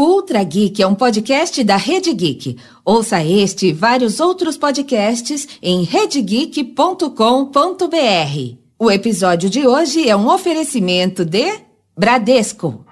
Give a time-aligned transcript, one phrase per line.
[0.00, 2.56] Ultra Geek é um podcast da Rede Geek.
[2.82, 8.56] Ouça este e vários outros podcasts em redegeek.com.br.
[8.78, 11.52] O episódio de hoje é um oferecimento de
[11.94, 12.82] Bradesco.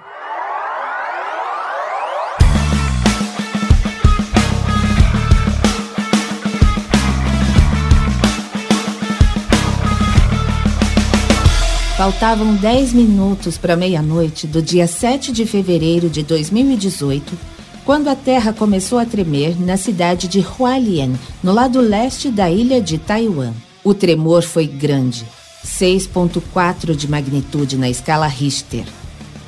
[11.99, 17.37] Faltavam 10 minutos para meia-noite do dia 7 de fevereiro de 2018,
[17.85, 22.81] quando a terra começou a tremer na cidade de Hualien, no lado leste da ilha
[22.81, 23.53] de Taiwan.
[23.83, 25.27] O tremor foi grande,
[25.67, 28.85] 6,4 de magnitude na escala Richter.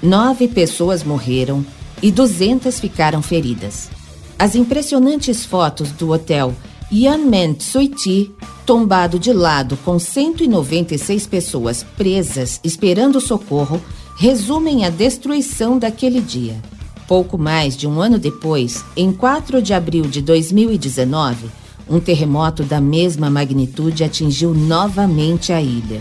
[0.02, 1.64] Nove pessoas morreram
[2.02, 3.88] e 200 ficaram feridas.
[4.36, 6.52] As impressionantes fotos do hotel
[6.92, 8.34] Yanmen Tsuiti,
[8.66, 13.80] tombado de lado com 196 pessoas presas esperando socorro,
[14.16, 16.60] resumem a destruição daquele dia.
[17.06, 21.48] Pouco mais de um ano depois, em 4 de abril de 2019,
[21.88, 26.00] um terremoto da mesma magnitude atingiu novamente a ilha.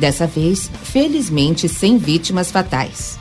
[0.00, 3.20] Dessa vez, felizmente, sem vítimas fatais.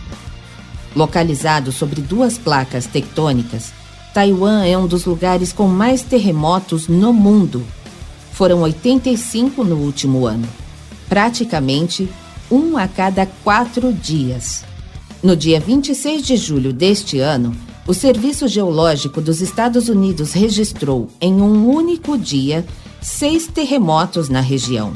[0.95, 3.72] Localizado sobre duas placas tectônicas,
[4.16, 7.61] Taiwan é um dos lugares com mais terremotos no mundo.
[8.31, 10.47] Foram 85 no último ano.
[11.09, 12.07] Praticamente
[12.49, 14.63] um a cada quatro dias.
[15.22, 17.53] No dia 26 de julho deste ano,
[17.85, 22.66] o Serviço Geológico dos Estados Unidos registrou, em um único dia,
[23.02, 24.94] seis terremotos na região.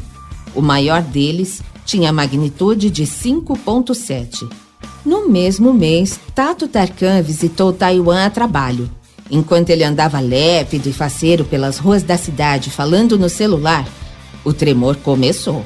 [0.56, 4.50] O maior deles tinha magnitude de 5,7.
[5.06, 8.90] No mesmo mês, Tato Tarkan visitou Taiwan a trabalho
[9.32, 13.88] Enquanto ele andava lépido e faceiro pelas ruas da cidade falando no celular,
[14.44, 15.64] o tremor começou.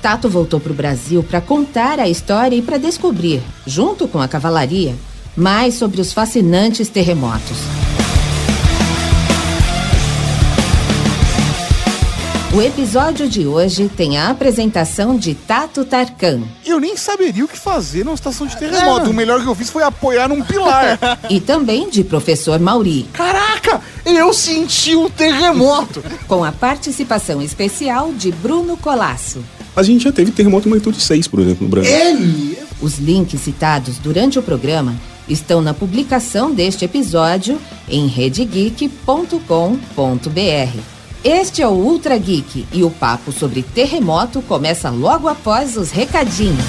[0.00, 4.28] Tato voltou para o Brasil para contar a história e para descobrir, junto com a
[4.28, 4.94] cavalaria,
[5.36, 7.89] mais sobre os fascinantes terremotos.
[12.52, 16.40] O episódio de hoje tem a apresentação de Tato Tarkan.
[16.66, 19.06] Eu nem saberia o que fazer numa situação de terremoto.
[19.06, 19.08] É.
[19.08, 20.98] O melhor que eu fiz foi apoiar num pilar.
[21.30, 23.06] e também de professor Mauri.
[23.12, 26.02] Caraca, eu senti o terremoto.
[26.26, 29.44] Com a participação especial de Bruno Colasso.
[29.76, 31.94] A gente já teve terremoto em magnitude 6, por exemplo, no Brasil.
[31.94, 32.58] Ele?
[32.82, 34.96] Os links citados durante o programa
[35.28, 40.99] estão na publicação deste episódio em redegeek.com.br.
[41.22, 46.64] Este é o Ultra Geek e o papo sobre terremoto começa logo após os recadinhos.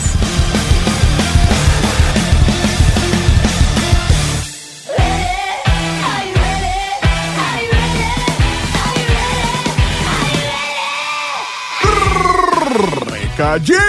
[13.09, 13.81] Recadinhos,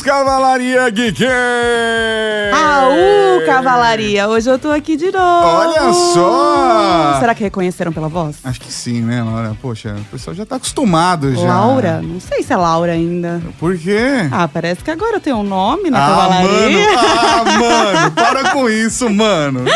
[0.00, 1.24] Cavalaria Geek!
[2.52, 4.28] Aú, Cavalaria!
[4.28, 5.46] Hoje eu tô aqui de novo.
[5.46, 7.18] Olha só!
[7.20, 8.36] Será que reconheceram pela voz?
[8.44, 9.56] Acho que sim, né, Laura?
[9.60, 11.42] Poxa, o pessoal já tá acostumado já.
[11.42, 12.00] Laura?
[12.00, 13.42] Não sei se é Laura ainda.
[13.58, 14.28] Por quê?
[14.30, 16.86] Ah, parece que agora tem um nome na ah, Cavalaria.
[16.86, 17.02] Mano.
[17.32, 19.64] Ah, mano, para com isso, mano.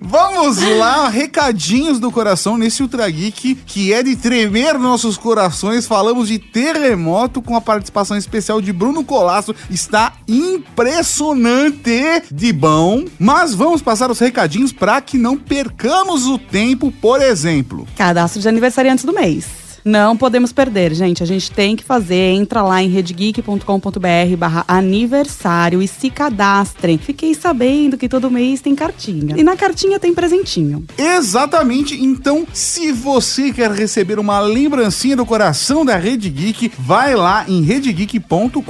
[0.00, 5.86] Vamos lá, recadinhos do coração nesse Ultra Geek, que é de tremer nossos corações.
[5.86, 9.54] Falamos de terremoto com a participação especial de Bruno Colasso.
[9.70, 13.04] Está impressionante de bom.
[13.18, 17.86] Mas vamos passar os recadinhos para que não percamos o tempo, por exemplo.
[17.96, 19.61] Cadastro de aniversariantes do mês.
[19.84, 21.22] Não podemos perder, gente.
[21.22, 22.32] A gente tem que fazer.
[22.32, 26.98] Entra lá em redgeek.com.br barra aniversário e se cadastrem.
[26.98, 29.36] Fiquei sabendo que todo mês tem cartinha.
[29.36, 30.84] E na cartinha tem presentinho.
[30.96, 32.00] Exatamente.
[32.00, 37.62] Então, se você quer receber uma lembrancinha do coração da Rede Geek, vai lá em
[37.62, 38.62] redgeek.com.br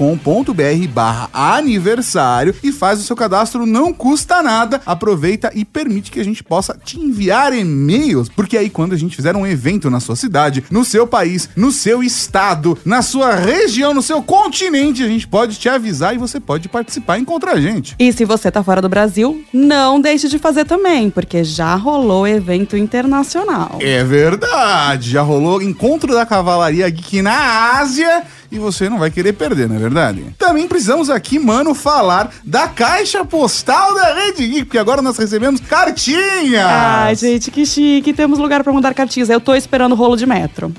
[0.92, 3.66] barra aniversário e faz o seu cadastro.
[3.66, 4.80] Não custa nada.
[4.86, 8.28] Aproveita e permite que a gente possa te enviar e-mails.
[8.28, 11.48] Porque aí, quando a gente fizer um evento na sua cidade, no seu seu país,
[11.56, 15.02] no seu estado, na sua região, no seu continente.
[15.02, 17.96] A gente pode te avisar e você pode participar e encontrar a gente.
[17.98, 22.26] E se você tá fora do Brasil, não deixe de fazer também, porque já rolou
[22.26, 23.78] evento internacional.
[23.80, 29.32] É verdade, já rolou encontro da Cavalaria Geek na Ásia e você não vai querer
[29.32, 30.24] perder, não é verdade?
[30.38, 35.58] Também precisamos aqui, mano, falar da caixa postal da Rede Geek, porque agora nós recebemos
[35.60, 36.66] cartinha.
[36.66, 38.12] Ai, gente, que chique.
[38.12, 39.30] Temos lugar para mandar cartinhas.
[39.30, 40.70] Eu tô esperando o rolo de metro.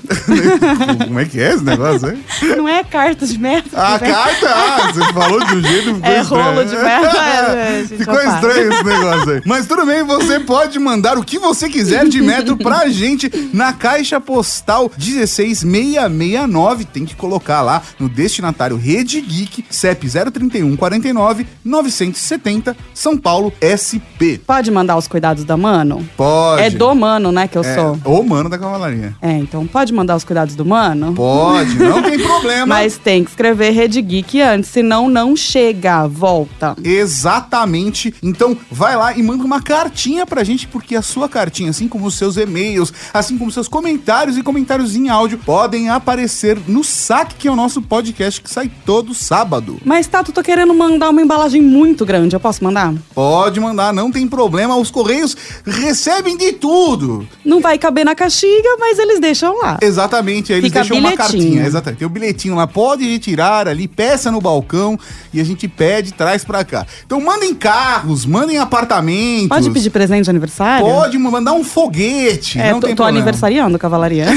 [1.04, 2.22] Como é que é esse negócio aí?
[2.56, 3.70] Não é carta de metro?
[3.74, 4.48] Ah, carta?
[4.48, 6.44] Ah, você falou de um jeito ficou É estranho.
[6.44, 7.18] rolo de metro.
[7.18, 9.42] É, é, ficou estranho esse negócio aí.
[9.44, 13.72] Mas tudo bem, você pode mandar o que você quiser de metro pra gente na
[13.72, 16.84] caixa postal 16669.
[16.84, 24.38] Tem que colocar lá no destinatário Rede Geek, CEP 031 49 970, São Paulo, SP.
[24.46, 26.06] Pode mandar os cuidados da mano?
[26.16, 26.62] Pode.
[26.62, 27.98] É do mano, né, que eu É, sou.
[28.04, 29.14] o mano da cavalaria.
[29.20, 31.12] É, então pode mandar os cuidados do mano?
[31.14, 32.66] Pode, não tem problema.
[32.66, 36.76] Mas tem que escrever Rede Geek antes, senão não chega, volta.
[36.84, 38.14] Exatamente.
[38.22, 42.06] Então, vai lá e manda uma cartinha pra gente, porque a sua cartinha, assim como
[42.06, 47.34] os seus e-mails, assim como seus comentários e comentários em áudio, podem aparecer no saque,
[47.36, 49.78] que é o nosso podcast que sai todo sábado.
[49.84, 52.92] Mas Tato, tô querendo mandar uma embalagem muito grande, eu posso mandar?
[53.14, 54.76] Pode mandar, não tem problema.
[54.76, 57.26] Os Correios recebem de tudo.
[57.44, 59.78] Não vai caber na caxiga, mas eles deixam lá.
[59.80, 61.42] Exatamente, aí eles Fica deixam uma bilhetinho.
[61.42, 61.66] cartinha.
[61.66, 61.98] Exatamente.
[61.98, 64.98] Tem o bilhetinho lá, pode retirar ali, peça no balcão
[65.32, 66.84] e a gente pede e traz pra cá.
[67.06, 69.48] Então mandem carros, mandem apartamentos.
[69.48, 70.84] Pode pedir presente de aniversário?
[70.86, 72.58] Pode mandar um foguete.
[72.58, 73.18] É, não tô, tem tô problema.
[73.18, 74.26] aniversariando, cavalaria.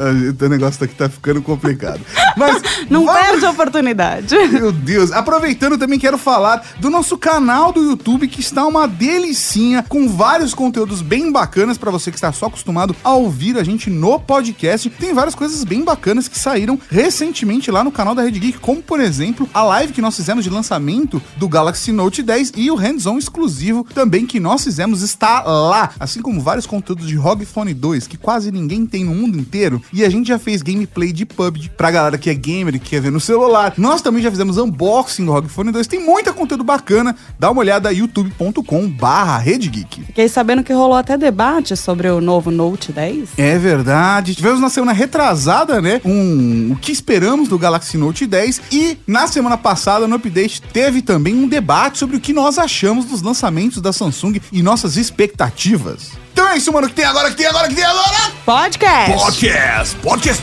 [0.00, 2.00] Ah, O negócio aqui tá ficando complicado.
[2.36, 4.34] Mas Não vamos- perde a oportunidade.
[4.52, 9.84] Meu Deus, aproveitando também quero falar do nosso canal do YouTube que está uma delicinha
[9.88, 13.90] com vários conteúdos bem bacanas pra você que está só acostumado a ouvir a gente
[13.90, 14.88] no podcast.
[14.90, 18.82] Tem várias coisas bem bacanas que saíram recentemente lá no canal da Rede Geek, como
[18.82, 22.74] por exemplo, a live que nós fizemos de lançamento do Galaxy Note 10 e o
[22.76, 27.74] hands-on exclusivo também que nós fizemos está lá, assim como vários conteúdos de ROG Phone
[27.74, 29.82] 2 que quase ninguém tem no mundo inteiro.
[29.92, 32.90] E a gente já fez gameplay de PUBG pra galera que é gamer e que
[32.90, 33.74] quer ver no celular.
[33.76, 35.86] Nós também já fizemos unboxing do ROG Phone 2.
[35.86, 37.14] Tem muita conteúdo bacana.
[37.38, 40.04] Dá uma olhada youtube.com barra Rede Geek.
[40.04, 43.30] Fiquei sabendo que rolou até debate sobre o novo Note 10.
[43.36, 44.34] É verdade.
[44.34, 46.00] Tivemos na semana retrasada, né?
[46.04, 48.62] Um, o que esperamos do Galaxy Note 10.
[48.72, 53.04] E na semana passada, no update, teve também um debate sobre o que nós achamos
[53.04, 56.12] dos lançamentos da Samsung e nossas expectativas.
[56.32, 56.88] Então é isso, mano.
[56.88, 58.32] Que tem agora, que tem agora, que tem agora?
[58.44, 59.12] Podcast.
[59.12, 59.96] Podcast!
[59.96, 60.42] Podcast!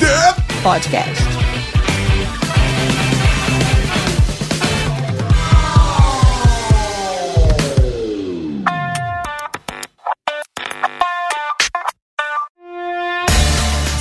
[0.63, 1.23] Podcast.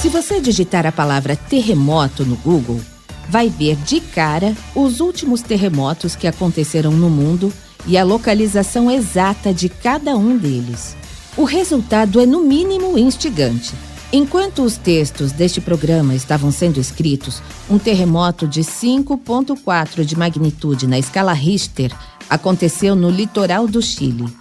[0.01, 2.81] Se você digitar a palavra terremoto no Google,
[3.29, 7.53] vai ver de cara os últimos terremotos que aconteceram no mundo
[7.87, 10.97] e a localização exata de cada um deles.
[11.37, 13.75] O resultado é, no mínimo, instigante.
[14.13, 20.97] Enquanto os textos deste programa estavam sendo escritos, um terremoto de 5,4 de magnitude na
[20.97, 21.93] escala Richter
[22.31, 24.33] aconteceu no litoral do Chile.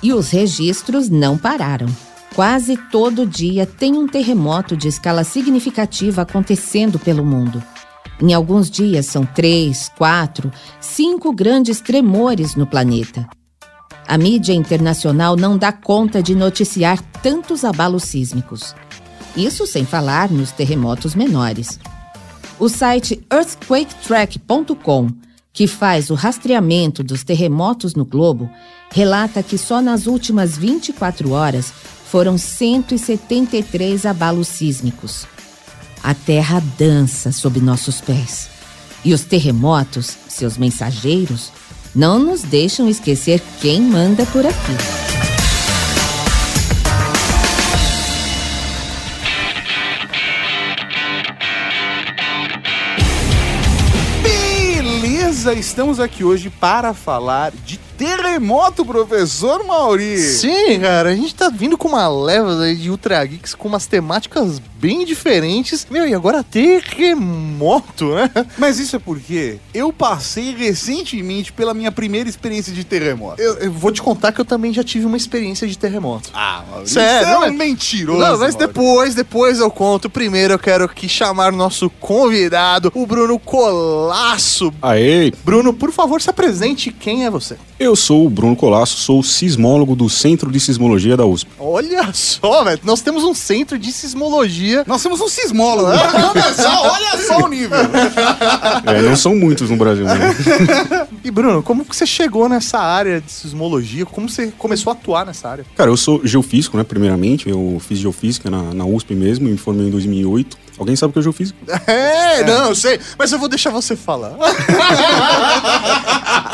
[0.00, 1.88] E os registros não pararam.
[2.32, 7.60] Quase todo dia tem um terremoto de escala significativa acontecendo pelo mundo.
[8.22, 13.28] Em alguns dias são três, quatro, cinco grandes tremores no planeta.
[14.10, 18.74] A mídia internacional não dá conta de noticiar tantos abalos sísmicos.
[19.36, 21.78] Isso sem falar nos terremotos menores.
[22.58, 25.10] O site earthquaketrack.com,
[25.52, 28.50] que faz o rastreamento dos terremotos no globo,
[28.90, 31.72] relata que só nas últimas 24 horas
[32.04, 35.24] foram 173 abalos sísmicos.
[36.02, 38.50] A terra dança sob nossos pés.
[39.04, 41.52] E os terremotos, seus mensageiros,
[41.94, 44.56] não nos deixam esquecer quem manda por aqui.
[54.22, 60.16] Beleza, estamos aqui hoje para falar de terremoto, professor Mauri.
[60.18, 63.86] Sim, cara, a gente tá vindo com uma leva aí de Ultra Geeks com umas
[63.86, 65.86] temáticas bem diferentes.
[65.90, 68.30] Meu, e agora terremoto, né?
[68.56, 73.40] Mas isso é porque eu passei recentemente pela minha primeira experiência de terremoto.
[73.42, 76.30] Eu, eu vou te contar que eu também já tive uma experiência de terremoto.
[76.32, 78.18] Ah, Mauri, Sério, você é um mas- mentiroso.
[78.18, 78.66] Não, mas Mauri.
[78.66, 80.08] depois, depois eu conto.
[80.08, 84.72] Primeiro eu quero aqui chamar o nosso convidado, o Bruno Colasso.
[84.80, 86.90] Aê, Bruno, por favor, se apresente.
[86.90, 87.58] Quem é você?
[87.80, 91.50] Eu sou o Bruno Colasso, sou sismólogo do Centro de Sismologia da USP.
[91.58, 92.78] Olha só, velho.
[92.84, 94.84] Nós temos um centro de sismologia.
[94.86, 95.88] Nós temos um sismólogo.
[95.90, 97.78] Pra começar, olha só o nível.
[98.84, 100.36] É, não são muitos no Brasil, né?
[101.24, 104.06] E Bruno, como que você chegou nessa área de sismologia?
[104.06, 105.66] Como você começou a atuar nessa área?
[105.76, 107.48] Cara, eu sou geofísico, né, primeiramente.
[107.48, 110.56] Eu fiz geofísica na, na USP mesmo, me formei em 2008.
[110.78, 111.58] Alguém sabe o que é geofísica?
[111.86, 114.32] É, não, eu sei, mas eu vou deixar você falar.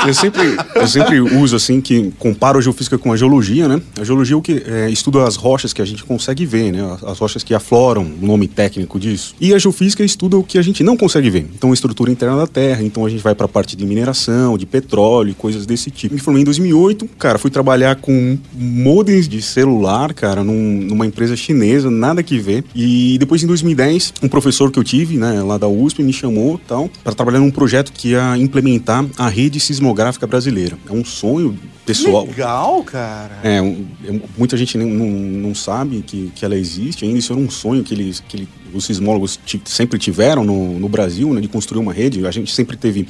[0.07, 3.81] Eu sempre, eu sempre uso, assim, que comparo a geofísica com a geologia, né?
[4.00, 6.83] A geologia é o que é, estuda as rochas que a gente consegue ver, né?
[6.95, 9.35] As- As rochas que afloram, o nome técnico disso.
[9.40, 11.47] E a geofísica estuda o que a gente não consegue ver.
[11.57, 12.83] Então, a estrutura interna da Terra.
[12.83, 16.14] Então, a gente vai pra parte de mineração, de petróleo coisas desse tipo.
[16.14, 21.37] Me formei em 2008, cara, fui trabalhar com modems de celular, cara, num- numa empresa
[21.37, 22.64] chinesa, nada que ver.
[22.75, 26.61] E depois, em 2010, um professor que eu tive, né, lá da USP, me chamou
[26.66, 30.78] tal para trabalhar num projeto que ia implementar a rede sismográfica brasileira.
[30.88, 32.26] É um sonho pessoal.
[32.26, 33.38] Legal, cara.
[33.42, 37.18] É, um, é, muita gente não, não, não, sabe que, que ela existe ainda.
[37.18, 41.33] Isso era um sonho que, eles, que ele, os sismólogos sempre tiveram no, no Brasil,
[41.33, 42.26] né, de construir uma rede.
[42.26, 43.06] A gente sempre teve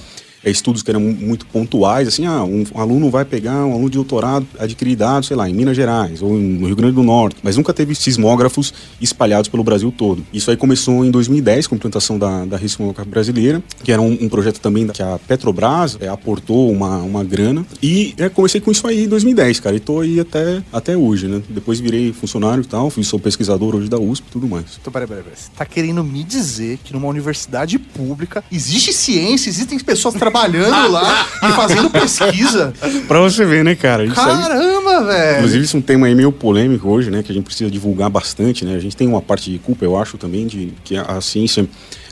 [0.47, 3.97] é, estudos que eram muito pontuais, assim, ah, um, aluno vai pegar um aluno de
[3.97, 7.57] doutorado, adquirir dados, sei lá, em Minas Gerais ou no Rio Grande do Norte, mas
[7.57, 10.25] nunca teve sismógrafos espalhados pelo Brasil todo.
[10.33, 14.01] Isso aí começou em 2010 com a implantação da, da rede sismográfica brasileira, que era
[14.01, 18.61] um, um projeto também que a Petrobras é, aportou uma, uma grana, e é, comecei
[18.61, 21.43] com isso aí em 2010, cara, e tô aí até, até hoje, né?
[21.49, 24.79] Depois virei funcionário e tal, fui, sou pesquisador hoje da USP e tudo mais.
[24.81, 25.37] Então, peraí, peraí, peraí.
[25.37, 30.93] Você tá querendo me dizer que numa universidade pública existe ciência, existem pessoas trabalhando trabalhando
[30.93, 32.73] lá e fazendo pesquisa.
[33.09, 34.07] pra você ver, né, cara?
[34.09, 35.37] Caramba, velho!
[35.39, 37.23] Inclusive, isso é um tema aí meio polêmico hoje, né?
[37.23, 38.75] Que a gente precisa divulgar bastante, né?
[38.75, 41.67] A gente tem uma parte de culpa, eu acho, também, de que a ciência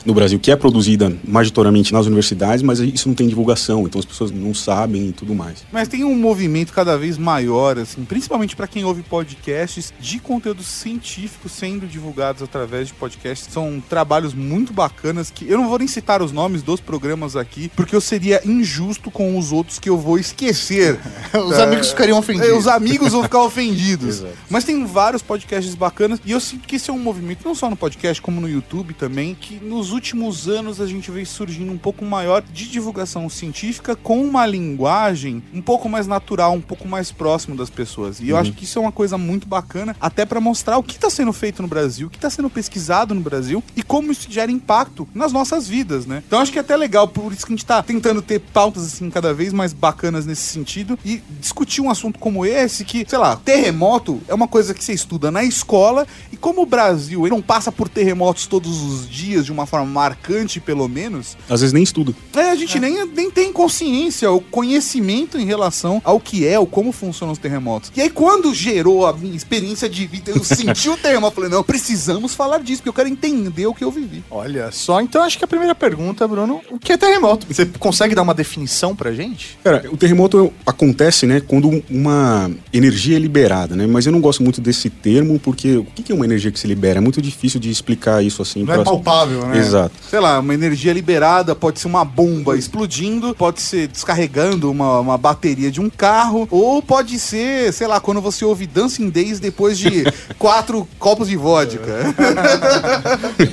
[0.05, 4.05] no Brasil que é produzida majoritariamente nas universidades, mas isso não tem divulgação, então as
[4.05, 5.65] pessoas não sabem e tudo mais.
[5.71, 10.67] Mas tem um movimento cada vez maior, assim, principalmente para quem ouve podcasts, de conteúdos
[10.67, 13.51] científicos sendo divulgados através de podcasts.
[13.51, 17.71] São trabalhos muito bacanas que eu não vou nem citar os nomes dos programas aqui,
[17.75, 20.99] porque eu seria injusto com os outros que eu vou esquecer.
[21.33, 22.57] os é, amigos ficariam ofendidos.
[22.57, 24.23] Os amigos vão ficar ofendidos.
[24.49, 27.69] Mas tem vários podcasts bacanas e eu sinto que esse é um movimento, não só
[27.69, 31.77] no podcast, como no YouTube também, que nos últimos anos a gente vem surgindo um
[31.77, 37.11] pouco maior de divulgação científica com uma linguagem um pouco mais natural, um pouco mais
[37.11, 38.19] próximo das pessoas.
[38.19, 38.29] E uhum.
[38.29, 41.09] eu acho que isso é uma coisa muito bacana, até para mostrar o que está
[41.09, 44.51] sendo feito no Brasil, o que está sendo pesquisado no Brasil e como isso gera
[44.51, 46.21] impacto nas nossas vidas, né?
[46.27, 48.85] Então acho que é até legal, por isso que a gente está tentando ter pautas
[48.85, 53.17] assim cada vez mais bacanas nesse sentido e discutir um assunto como esse que, sei
[53.17, 57.35] lá, terremoto é uma coisa que você estuda na escola e como o Brasil ele
[57.35, 61.37] não passa por terremotos todos os dias de uma forma marcante, pelo menos.
[61.49, 62.13] Às vezes nem estuda.
[62.33, 62.79] É, a gente é.
[62.79, 67.39] Nem, nem tem consciência, o conhecimento em relação ao que é, ou como funcionam os
[67.39, 67.91] terremotos.
[67.95, 71.49] E aí, quando gerou a minha experiência de vida, eu senti o terremoto, eu falei,
[71.49, 74.23] não, precisamos falar disso, porque eu quero entender o que eu vivi.
[74.29, 77.47] Olha só, então acho que a primeira pergunta, Bruno, o que é terremoto?
[77.47, 79.57] Você consegue dar uma definição pra gente?
[79.63, 83.87] Cara, o terremoto acontece, né, quando uma energia é liberada, né?
[83.87, 86.67] Mas eu não gosto muito desse termo, porque o que é uma energia que se
[86.67, 86.99] libera?
[86.99, 88.63] É muito difícil de explicar isso assim.
[88.63, 89.57] Não é palpável, né?
[89.57, 89.74] Exato.
[90.09, 95.17] Sei lá, uma energia liberada, pode ser uma bomba explodindo, pode ser descarregando uma, uma
[95.17, 99.77] bateria de um carro, ou pode ser, sei lá, quando você ouve Dancing Days depois
[99.77, 100.03] de
[100.39, 101.85] quatro copos de vodka.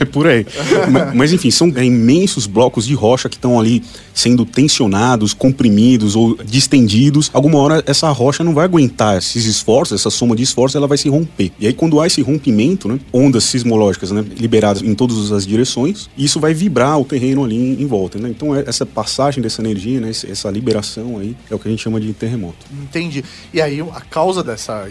[0.00, 0.46] É por aí.
[0.90, 3.82] mas, mas, enfim, são imensos blocos de rocha que estão ali
[4.14, 7.30] sendo tensionados, comprimidos ou distendidos.
[7.32, 10.98] Alguma hora essa rocha não vai aguentar esses esforços, essa soma de esforços, ela vai
[10.98, 11.52] se romper.
[11.58, 16.01] E aí quando há esse rompimento, né, ondas sismológicas né, liberadas em todas as direções,
[16.16, 18.18] isso vai vibrar o terreno ali em, em volta.
[18.18, 18.28] Né?
[18.28, 21.82] Então, é, essa passagem dessa energia, né, essa liberação aí, é o que a gente
[21.82, 22.66] chama de terremoto.
[22.72, 23.24] Entendi.
[23.52, 24.88] E aí, a causa dessa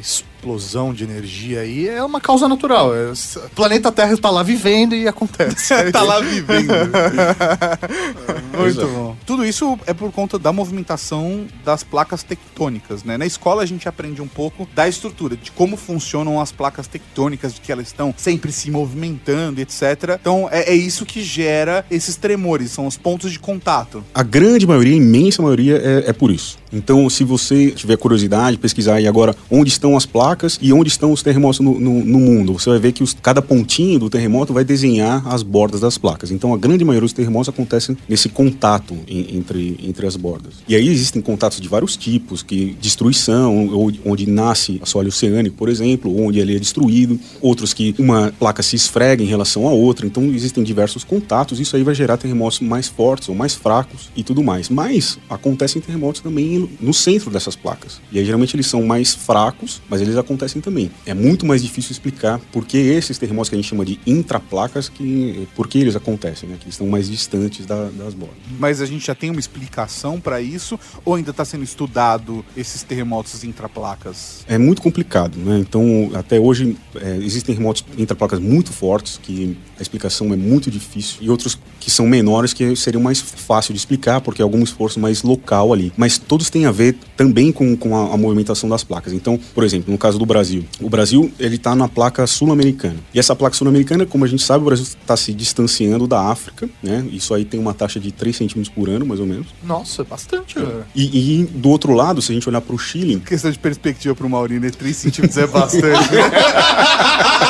[0.94, 2.96] de energia aí é uma causa natural.
[2.96, 5.74] É, o planeta Terra está lá vivendo e acontece.
[5.74, 6.74] está lá vivendo.
[8.58, 9.16] Muito bom.
[9.26, 13.18] Tudo isso é por conta da movimentação das placas tectônicas, né?
[13.18, 17.54] Na escola a gente aprende um pouco da estrutura, de como funcionam as placas tectônicas,
[17.54, 20.18] de que elas estão sempre se movimentando, etc.
[20.20, 24.04] Então é, é isso que gera esses tremores, são os pontos de contato.
[24.14, 26.60] A grande maioria, a imensa maioria, é, é por isso.
[26.74, 30.31] Então, se você tiver curiosidade, pesquisar aí agora onde estão as placas
[30.62, 33.42] e onde estão os terremotos no, no, no mundo, você vai ver que os, cada
[33.42, 36.32] pontinho do terremoto vai desenhar as bordas das placas.
[36.32, 40.56] Então, a grande maioria dos terremotos acontecem nesse contato em, entre, entre as bordas.
[40.68, 45.70] E aí existem contatos de vários tipos, que destruição, ou, onde nasce assoalho oceânico, por
[45.70, 50.06] exemplo, onde ele é destruído, outros que uma placa se esfrega em relação à outra.
[50.06, 51.60] Então, existem diversos contatos.
[51.60, 54.70] Isso aí vai gerar terremotos mais fortes ou mais fracos e tudo mais.
[54.70, 58.02] Mas acontecem terremotos também no centro dessas placas.
[58.12, 60.92] E aí geralmente eles são mais fracos, mas eles acontecem também.
[61.06, 64.90] É muito mais difícil explicar por que esses terremotos que a gente chama de intraplacas,
[64.90, 66.58] que, por que eles acontecem, né?
[66.60, 68.38] Que estão mais distantes da, das bordas.
[68.60, 72.84] Mas a gente já tem uma explicação para isso ou ainda está sendo estudado esses
[72.84, 74.46] terremotos intraplacas?
[74.48, 75.60] É muito complicado, né?
[75.60, 81.18] Então, até hoje é, existem terremotos intraplacas muito fortes que a explicação é muito difícil
[81.22, 85.00] e outros que são menores que seriam mais fácil de explicar porque é algum esforço
[85.00, 85.92] mais local ali.
[85.98, 89.14] Mas todos têm a ver também com, com a, a movimentação das placas.
[89.14, 93.20] Então, por exemplo, no caso do Brasil, o Brasil ele está na placa sul-americana e
[93.20, 97.06] essa placa sul-americana, como a gente sabe, o Brasil está se distanciando da África, né?
[97.12, 99.48] Isso aí tem uma taxa de 3 centímetros por ano, mais ou menos.
[99.64, 100.58] Nossa, bastante.
[100.60, 100.84] né?
[100.96, 104.14] E, e do outro lado, se a gente olhar para o Chile, Questão de perspectiva
[104.16, 106.10] pro Maurino, é 3 centímetros é bastante.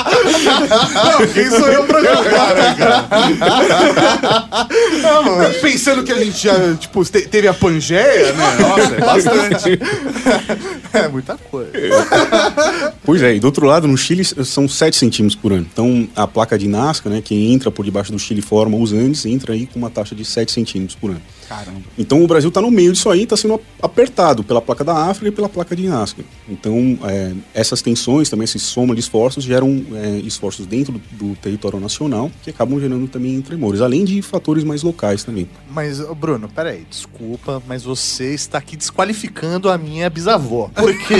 [0.41, 3.07] Não, quem sou eu pra julgar, né, cara?
[5.01, 8.57] Não, Pensando que a gente já, tipo, te- teve a Pangeia, né?
[8.59, 9.79] Nossa, é bastante.
[10.93, 11.71] É muita coisa.
[13.03, 15.67] Pois é, e do outro lado, no Chile são 7 centímetros por ano.
[15.72, 19.25] Então, a placa de Nazca, né, que entra por debaixo do Chile forma os Andes,
[19.25, 21.22] entra aí com uma taxa de 7 centímetros por ano.
[21.51, 21.81] Caramba.
[22.00, 25.27] Então, o Brasil está no meio disso aí, está sendo apertado pela placa da África
[25.27, 26.24] e pela placa de Nazca.
[26.48, 31.36] Então, é, essas tensões, também esse soma de esforços, geram é, esforços dentro do, do
[31.36, 35.50] território nacional que acabam gerando também tremores, além de fatores mais locais também.
[35.70, 40.70] Mas, Bruno, peraí, desculpa, mas você está aqui desqualificando a minha bisavó.
[40.74, 41.15] Porque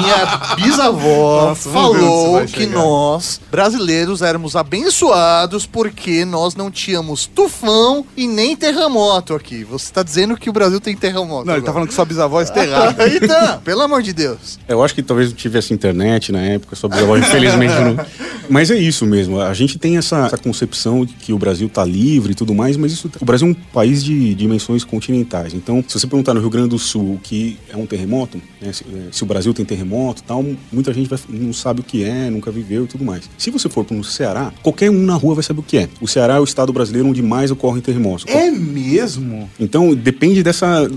[0.00, 8.26] minha bisavó Nossa, falou que nós, brasileiros, éramos abençoados porque nós não tínhamos tufão e
[8.26, 9.64] nem terremoto aqui.
[9.64, 11.46] Você está dizendo que o Brasil tem terremoto.
[11.46, 11.72] Não, ele tá agora.
[11.72, 13.08] falando que sua bisavó é esterrada.
[13.14, 14.58] então, pelo amor de Deus.
[14.68, 17.96] Eu acho que talvez não tivesse internet na época, sua bisavó infelizmente não.
[18.50, 21.84] Mas é isso mesmo, a gente tem essa, essa concepção de que o Brasil está
[21.84, 25.54] livre e tudo mais, mas isso, o Brasil é um país de dimensões continentais.
[25.54, 28.72] Então, se você perguntar no Rio Grande do Sul o que é um terremoto, né,
[28.72, 31.84] se, eh, se o Brasil tem terremoto e tal, muita gente vai- não sabe o
[31.84, 33.30] que é, nunca viveu e tudo mais.
[33.38, 35.88] Se você for para o Ceará, qualquer um na rua vai saber o que é.
[36.00, 38.24] O Ceará é o estado brasileiro onde mais ocorrem terremotos.
[38.26, 38.99] É mesmo?
[39.58, 40.88] Então, depende dessa.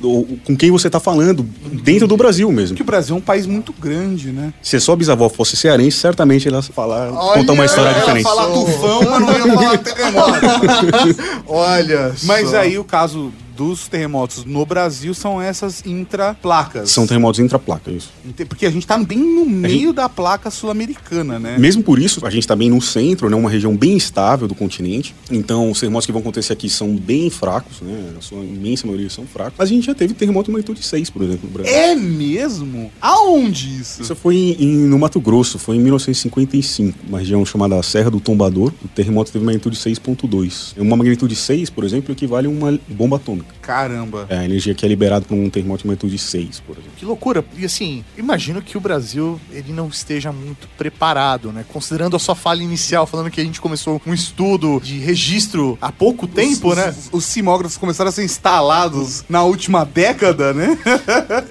[0.45, 1.43] com quem você está falando,
[1.83, 2.69] dentro do Brasil mesmo.
[2.75, 4.53] Porque o Brasil é um país muito grande, né?
[4.61, 8.23] Se a sua bisavó fosse cearense, certamente ela ia falar, contar uma história diferente.
[8.23, 11.23] falar tufão, mas não ia falar terremoto.
[11.47, 12.57] Olha Mas só.
[12.57, 16.89] aí o caso dos terremotos no Brasil são essas intraplacas.
[16.91, 18.11] São terremotos intraplaca, isso.
[18.47, 21.57] Porque a gente tá bem no meio da placa sul-americana, né?
[21.57, 24.55] Mesmo por isso, a gente está bem no centro, né, uma região bem estável do
[24.55, 25.13] continente.
[25.31, 28.13] Então, os terremotos que vão acontecer aqui são bem fracos, né?
[28.17, 29.53] A sua imensa maioria são fracos.
[29.57, 31.73] Mas a gente já teve terremoto de magnitude 6, por exemplo, no Brasil.
[31.73, 32.91] É mesmo?
[33.01, 34.01] Aonde isso?
[34.01, 38.19] Isso foi em, em- no Mato Grosso, foi em 1955, uma região chamada Serra do
[38.19, 38.71] Tombador.
[38.83, 40.73] O terremoto teve magnitude 6.2.
[40.77, 43.42] Uma magnitude 6, por exemplo, equivale a uma bomba atômica.
[43.61, 44.25] Caramba.
[44.29, 46.93] É a energia que é liberada por um terremoto de magnitude 6, por exemplo.
[46.97, 47.43] Que loucura.
[47.57, 51.65] E assim, imagino que o Brasil ele não esteja muito preparado, né?
[51.71, 55.91] Considerando a sua fala inicial, falando que a gente começou um estudo de registro há
[55.91, 56.89] pouco tempo, os, né?
[56.89, 60.77] Os, os simógrafos começaram a ser instalados na última década, né?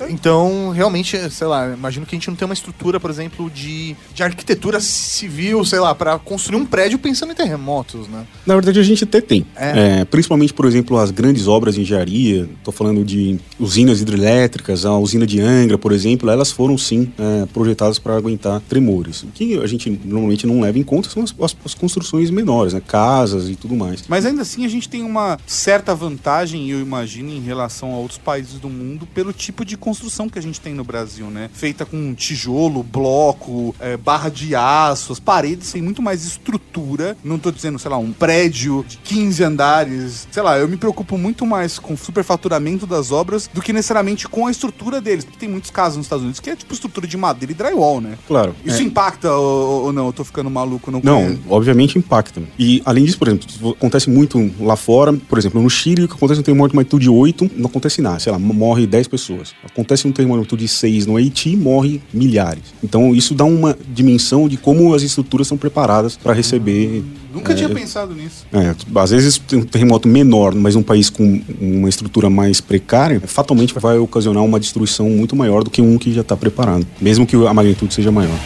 [0.08, 3.96] Então, realmente, sei lá, imagino que a gente não tem uma estrutura, por exemplo, de,
[4.14, 8.26] de arquitetura civil, sei lá, para construir um prédio pensando em terremotos, né?
[8.44, 9.46] Na verdade, a gente até tem.
[9.56, 10.00] É?
[10.00, 12.48] É, principalmente, por exemplo, as grandes obras de engenharia.
[12.58, 16.30] Estou falando de usinas hidrelétricas, a usina de Angra, por exemplo.
[16.30, 19.22] Elas foram, sim, é, projetadas para aguentar tremores.
[19.22, 22.72] O que a gente normalmente não leva em conta são as, as- as construções menores,
[22.72, 22.80] né?
[22.86, 24.04] Casas e tudo mais.
[24.08, 28.18] Mas ainda assim a gente tem uma certa vantagem, eu imagino, em relação a outros
[28.18, 31.50] países do mundo, pelo tipo de construção que a gente tem no Brasil, né?
[31.52, 37.16] Feita com tijolo, bloco, é, barra de aço, as paredes têm muito mais estrutura.
[37.24, 40.26] Não tô dizendo, sei lá, um prédio de 15 andares.
[40.30, 44.28] Sei lá, eu me preocupo muito mais com o superfaturamento das obras do que necessariamente
[44.28, 45.24] com a estrutura deles.
[45.24, 48.00] Porque tem muitos casos nos Estados Unidos que é tipo estrutura de madeira e drywall,
[48.00, 48.18] né?
[48.26, 48.54] Claro.
[48.64, 48.84] Isso é.
[48.84, 50.06] impacta ou, ou não?
[50.06, 51.40] Eu tô ficando maluco, não Não, conheço.
[51.48, 52.42] obviamente impacta.
[52.58, 56.14] E além disso, por exemplo, acontece muito lá fora, por exemplo, no Chile, o que
[56.14, 59.54] acontece um terremoto de magnitude 8, não acontece nada, sei lá, morre 10 pessoas.
[59.64, 62.62] Acontece um terremoto de magnitude 6 no Haiti, morre milhares.
[62.82, 67.02] Então isso dá uma dimensão de como as estruturas são preparadas para receber.
[67.32, 68.46] Nunca é, tinha pensado nisso.
[68.52, 73.20] é, às vezes tem um terremoto menor, mas um país com uma estrutura mais precária,
[73.20, 77.26] fatalmente vai ocasionar uma destruição muito maior do que um que já está preparado, mesmo
[77.26, 78.38] que a magnitude seja maior.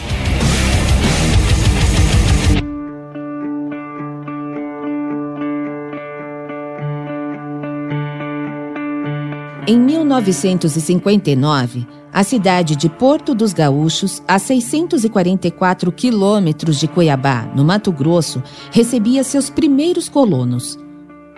[9.69, 17.91] Em 1959, a cidade de Porto dos Gaúchos, a 644 quilômetros de Cuiabá, no Mato
[17.91, 18.41] Grosso,
[18.71, 20.79] recebia seus primeiros colonos.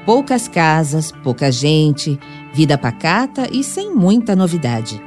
[0.05, 2.19] Poucas casas, pouca gente,
[2.53, 5.01] vida pacata e sem muita novidade.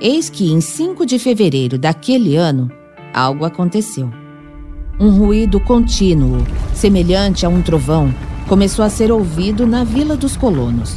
[0.00, 2.70] Eis que, em 5 de fevereiro daquele ano,
[3.12, 4.10] algo aconteceu.
[4.98, 6.38] Um ruído contínuo,
[6.74, 8.14] semelhante a um trovão,
[8.48, 10.96] começou a ser ouvido na Vila dos Colonos.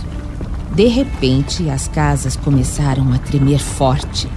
[0.74, 4.28] De repente, as casas começaram a tremer forte.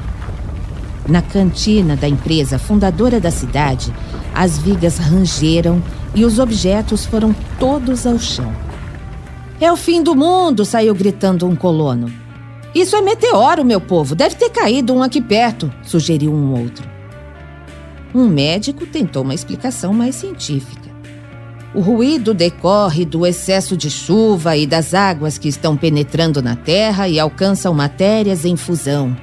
[1.08, 3.90] Na cantina da empresa fundadora da cidade,
[4.34, 5.82] as vigas rangeram
[6.14, 8.52] e os objetos foram todos ao chão.
[9.58, 10.66] É o fim do mundo!
[10.66, 12.12] saiu gritando um colono.
[12.74, 14.14] Isso é meteoro, meu povo.
[14.14, 16.86] Deve ter caído um aqui perto, sugeriu um outro.
[18.14, 20.95] Um médico tentou uma explicação mais científica.
[21.76, 27.06] O ruído decorre do excesso de chuva e das águas que estão penetrando na terra
[27.06, 29.14] e alcançam matérias em fusão.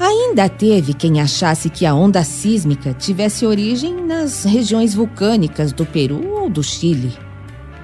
[0.00, 6.32] Ainda teve quem achasse que a onda sísmica tivesse origem nas regiões vulcânicas do Peru
[6.32, 7.16] ou do Chile.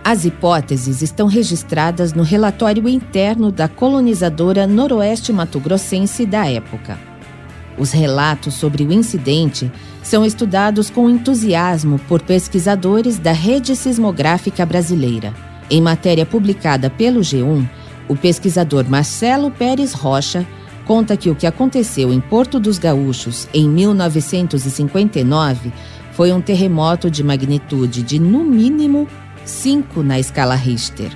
[0.03, 7.10] As hipóteses estão registradas no relatório interno da colonizadora noroeste mato-grossense da época.
[7.81, 15.33] Os relatos sobre o incidente são estudados com entusiasmo por pesquisadores da Rede Sismográfica Brasileira.
[15.71, 17.67] Em matéria publicada pelo G1,
[18.07, 20.47] o pesquisador Marcelo Pérez Rocha
[20.87, 25.73] conta que o que aconteceu em Porto dos Gaúchos em 1959
[26.13, 29.09] foi um terremoto de magnitude de, no mínimo,
[29.47, 31.11] 5 na escala Richter.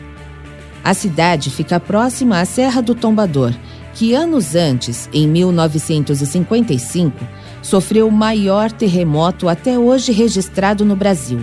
[0.83, 3.53] A cidade fica próxima à Serra do Tombador,
[3.95, 7.17] que anos antes, em 1955,
[7.63, 11.41] sofreu o maior terremoto até hoje registrado no Brasil,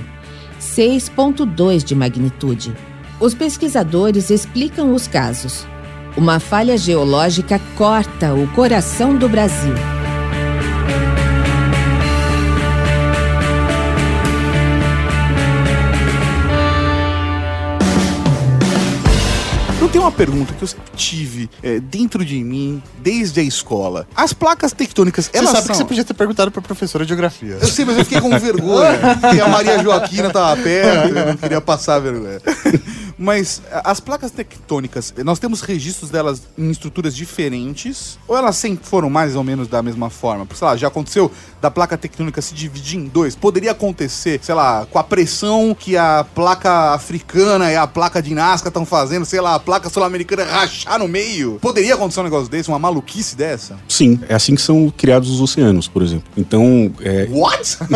[0.60, 2.74] 6,2 de magnitude.
[3.20, 5.66] Os pesquisadores explicam os casos.
[6.18, 10.01] Uma falha geológica corta o coração do Brasil.
[19.82, 24.08] Eu tenho uma pergunta que eu sempre tive é, dentro de mim, desde a escola.
[24.15, 25.72] As placas tectônicas, Você elas sabe são...
[25.72, 27.58] que você podia ter perguntado pra professora de geografia.
[27.60, 29.00] Eu sei, mas eu fiquei com vergonha.
[29.20, 32.39] Porque a Maria Joaquina tava perto, eu não queria passar vergonha.
[33.21, 38.17] Mas as placas tectônicas, nós temos registros delas em estruturas diferentes?
[38.27, 40.47] Ou elas sempre foram mais ou menos da mesma forma?
[40.55, 41.31] Sei lá, já aconteceu
[41.62, 43.36] da placa tectônica se dividir em dois?
[43.36, 48.34] Poderia acontecer, sei lá, com a pressão que a placa africana e a placa de
[48.34, 51.60] Nazca estão fazendo, sei lá, a placa sul-americana rachar no meio?
[51.62, 53.77] Poderia acontecer um negócio desse, uma maluquice dessa?
[53.88, 56.27] Sim, é assim que são criados os oceanos, por exemplo.
[56.36, 57.77] Então, é, What?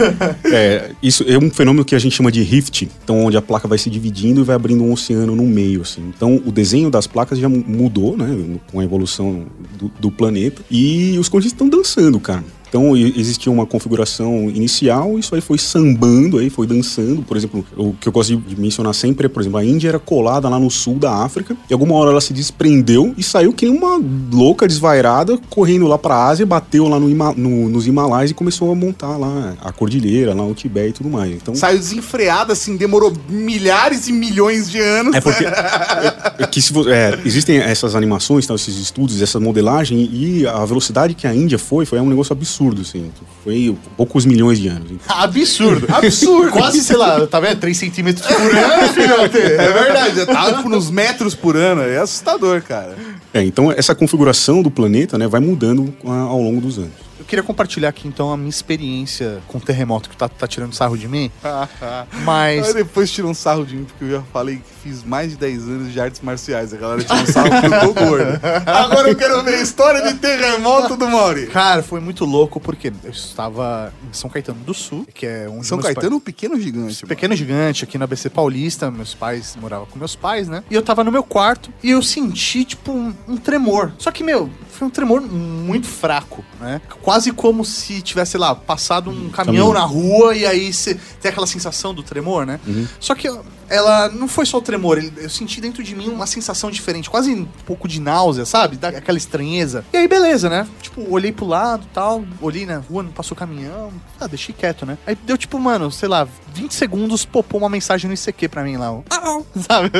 [0.52, 3.68] É, isso é um fenômeno que a gente chama de rift, então onde a placa
[3.68, 6.02] vai se dividindo e vai abrindo um oceano no meio, assim.
[6.14, 9.46] Então o desenho das placas já mu- mudou, né, com a evolução
[9.78, 12.44] do, do planeta e os continentes estão dançando, cara.
[12.70, 17.20] Então existia uma configuração inicial, isso aí foi sambando, aí foi dançando.
[17.22, 19.98] Por exemplo, o que eu gosto de- mencionar sempre é, por exemplo, a Índia era
[19.98, 23.66] colada lá no sul da África e alguma hora ela se desprendeu e saiu que
[23.66, 24.00] nem uma
[24.32, 28.70] louca desvairada correndo lá pra Ásia, bateu lá no Hima- no- nos Himalaias e começou
[28.70, 31.32] a montar lá a cordilheira, lá o Tibete e tudo mais.
[31.32, 35.14] Então Saiu desenfreada, assim, demorou milhares e milhões de anos.
[35.16, 35.44] é porque
[36.38, 41.14] é, que se é, existem essas animações, tá, esses estudos, essa modelagem e a velocidade
[41.14, 43.10] que a Índia foi, foi um negócio absurdo, assim.
[43.42, 44.92] Foi poucos milhões de anos.
[45.08, 45.86] Absurdo.
[45.90, 46.52] Absurdo.
[46.52, 47.58] Quase, sei lá, tá vendo?
[47.58, 49.38] 3 centímetros por ano, filhote.
[49.60, 51.82] É verdade, já tá nos metros por ano.
[51.82, 52.96] É assustador, cara.
[53.32, 57.09] É, então essa configuração do planeta, né, vai mudando ao longo dos anos.
[57.30, 60.74] Eu queria compartilhar aqui, então, a minha experiência com o terremoto que tá, tá tirando
[60.74, 61.30] sarro de mim.
[62.24, 65.30] Mas Aí depois tirou um sarro de mim, porque eu já falei que fiz mais
[65.30, 66.74] de 10 anos de artes marciais.
[66.74, 68.40] A galera tirou um sarro porque eu tô gordo.
[68.66, 71.46] Agora eu quero ver a história de terremoto do Mauri.
[71.46, 75.68] Cara, foi muito louco porque eu estava em São Caetano do Sul, que é onde
[75.68, 77.06] São Caetano, um pequeno gigante.
[77.06, 80.64] Pequeno gigante aqui na ABC Paulista, meus pais moravam com meus pais, né?
[80.68, 83.92] E eu tava no meu quarto e eu senti, tipo, um, um tremor.
[83.98, 86.80] Só que, meu, foi um tremor muito fraco, né?
[87.02, 89.72] Quase como se tivesse, sei lá, passado um caminhão Caminhão.
[89.74, 92.58] na rua e aí você tem aquela sensação do tremor, né?
[92.98, 93.28] Só que
[93.70, 97.32] ela não foi só o tremor, eu senti dentro de mim uma sensação diferente, quase
[97.32, 98.76] um pouco de náusea, sabe?
[98.76, 99.84] Da- Aquela estranheza.
[99.92, 100.66] E aí, beleza, né?
[100.82, 103.92] Tipo, olhei pro lado tal, olhei na rua, não passou caminhão.
[104.20, 104.98] Ah, deixei quieto, né?
[105.06, 108.76] Aí deu tipo, mano, sei lá, 20 segundos, popou uma mensagem no ICQ pra mim
[108.76, 109.02] lá, ó.
[109.08, 109.90] "Au", sabe?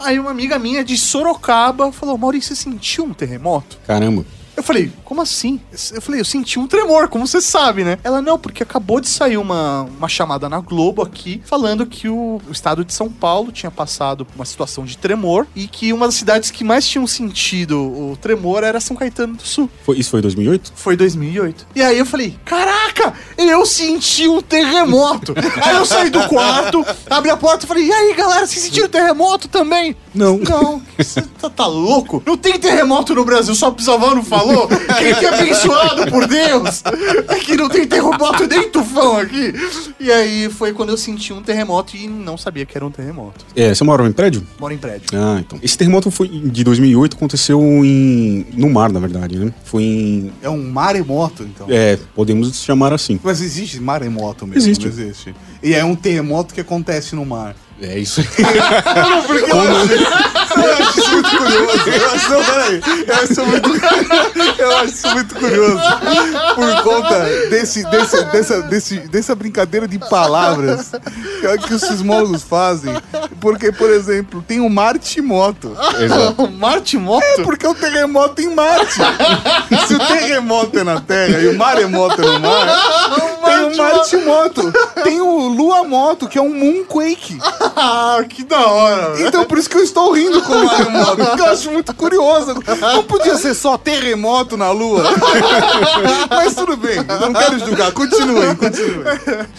[0.00, 3.78] Aí uma amiga minha de Sorocaba falou: Maurício, você sentiu um terremoto?
[3.86, 4.24] Caramba.
[4.56, 5.60] Eu falei, como assim?
[5.92, 7.98] Eu falei, eu senti um tremor, como você sabe, né?
[8.04, 12.40] Ela, não, porque acabou de sair uma, uma chamada na Globo aqui, falando que o,
[12.48, 16.06] o estado de São Paulo tinha passado por uma situação de tremor e que uma
[16.06, 19.68] das cidades que mais tinham sentido o tremor era São Caetano do Sul.
[19.84, 20.72] Foi, isso foi 2008?
[20.74, 21.66] Foi 2008.
[21.74, 25.34] E aí eu falei, caraca, eu senti um terremoto.
[25.62, 28.88] aí eu saí do quarto, abri a porta e falei, e aí galera, vocês sentiram
[28.88, 29.96] terremoto também?
[30.14, 30.38] Não.
[30.38, 32.22] Não, você tá, tá louco?
[32.24, 34.68] Não tem terremoto no Brasil, só Pisavano falou.
[34.68, 36.82] Quem que é abençoado por Deus?
[37.44, 39.52] Que não tem terremoto nem tufão aqui.
[39.98, 43.44] E aí foi quando eu senti um terremoto e não sabia que era um terremoto.
[43.56, 44.46] É, você mora em prédio?
[44.58, 45.08] Moro em prédio.
[45.14, 45.58] Ah, então.
[45.62, 49.52] Esse terremoto foi de 2008, aconteceu em no mar, na verdade, né?
[49.64, 51.66] Foi em É um maremoto, então.
[51.70, 53.18] é, podemos chamar assim.
[53.22, 54.62] Mas existe maremoto mesmo?
[54.62, 54.86] Existe.
[54.86, 55.34] Não existe.
[55.62, 57.54] E é um terremoto que acontece no mar.
[57.80, 58.20] É isso.
[60.56, 61.90] Eu acho isso muito curioso.
[61.90, 62.82] Eu acho, não, peraí.
[63.06, 63.70] Eu acho isso muito,
[64.58, 65.80] eu acho isso muito curioso.
[66.54, 70.92] Por conta desse, desse, dessa, desse, dessa brincadeira de palavras
[71.66, 72.94] que, os sismólogos fazem.
[73.40, 75.76] Porque, por exemplo, tem o Martimoto.
[76.00, 76.50] Exato.
[76.50, 77.24] Marte Moto?
[77.24, 79.00] É porque o terremoto em Marte.
[79.86, 82.66] Se o terremoto é na Terra e o maremoto é no mar,
[83.44, 84.72] tem o Martimoto.
[85.02, 87.38] Tem o Luamoto, que é um Moonquake.
[87.76, 89.20] Ah, que da hora.
[89.20, 91.22] Então por isso que eu estou rindo com o maremoto.
[91.38, 92.54] Eu acho muito curioso.
[92.80, 95.02] Não podia ser só terremoto na Lua.
[96.30, 97.92] Mas tudo bem, não quero julgar.
[97.92, 99.04] Continuem, continuem.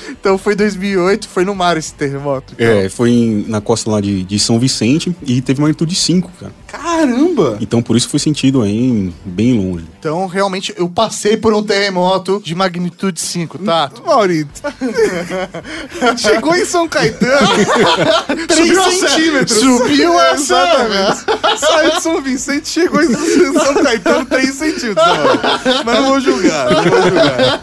[0.10, 2.54] Então foi 2008, foi no mar esse terremoto.
[2.54, 2.68] então.
[2.68, 6.52] É, foi em- na costa lá de, de São Vicente e teve magnitude 5, cara.
[6.68, 7.58] Caramba!
[7.62, 9.86] Então por isso foi sentido aí bem longe.
[10.00, 13.90] Então, realmente, eu passei por um terremoto de magnitude 5, tá?
[14.06, 14.62] Maurito.
[16.18, 17.48] Chegou em São Caetano.
[18.48, 19.10] 3 Subiu a serra.
[19.10, 19.58] centímetros.
[19.60, 20.38] Subiu a
[20.76, 21.60] Exatamente.
[21.60, 24.96] Saiu de São Vicente, chegou em São Caetano 3 centímetros.
[24.96, 25.40] Mauro.
[25.86, 27.60] Mas não vou julgar, não vou julgar.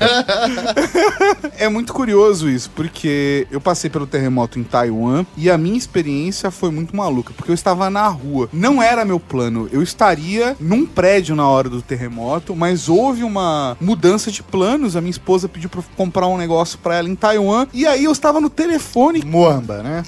[1.58, 6.50] É muito curioso isso, porque eu passei pelo terremoto em Taiwan e a minha experiência
[6.50, 8.48] foi muito maluca, porque eu estava na rua.
[8.52, 9.68] Não era meu plano.
[9.70, 14.96] Eu estaria num prédio na hora do terremoto, mas houve uma mudança de planos.
[14.96, 18.04] A minha esposa pediu pra eu comprar um negócio pra ela em Taiwan e aí
[18.04, 20.02] eu estava no telefone Moamba, né?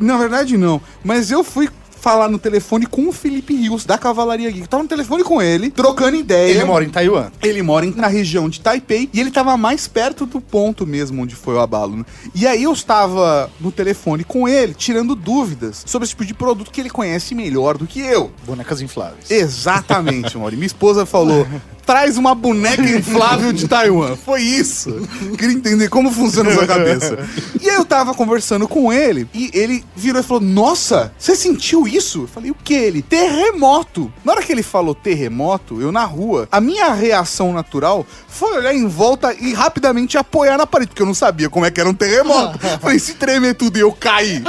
[0.00, 0.80] na verdade, não.
[1.04, 1.68] Mas eu fui
[2.00, 4.68] falar no telefone com o Felipe Rios, da Cavalaria Geek.
[4.68, 6.50] Tava no telefone com ele, trocando ideia.
[6.52, 7.30] Ele mora em Taiwan.
[7.42, 11.34] Ele mora na região de Taipei e ele tava mais perto do ponto mesmo onde
[11.34, 11.96] foi o abalo.
[11.96, 12.04] né?
[12.34, 16.70] E aí eu estava no telefone com ele, tirando dúvidas sobre esse tipo de produto
[16.70, 18.30] que ele conhece melhor do que eu.
[18.46, 19.30] Bonecas infláveis.
[19.30, 20.56] Exatamente, Mauri.
[20.56, 21.46] Minha esposa falou:
[21.90, 24.14] traz uma boneca inflável de Taiwan.
[24.14, 25.08] Foi isso.
[25.36, 27.18] Queria entender como funciona sua cabeça.
[27.60, 31.88] E aí eu tava conversando com ele e ele virou e falou: Nossa, você sentiu
[31.88, 32.22] isso?
[32.22, 32.74] Eu falei: O que?
[32.74, 33.02] Ele?
[33.02, 34.12] Terremoto.
[34.24, 38.72] Na hora que ele falou terremoto, eu na rua, a minha reação natural foi olhar
[38.72, 41.90] em volta e rapidamente apoiar na parede, porque eu não sabia como é que era
[41.90, 42.56] um terremoto.
[42.80, 44.44] falei: Se tremer tudo e eu cair,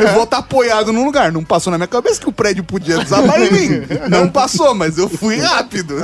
[0.00, 1.32] eu vou estar apoiado num lugar.
[1.32, 3.70] Não passou na minha cabeça que o prédio podia desabar em mim.
[4.08, 5.96] Não passou, mas eu fui rápido.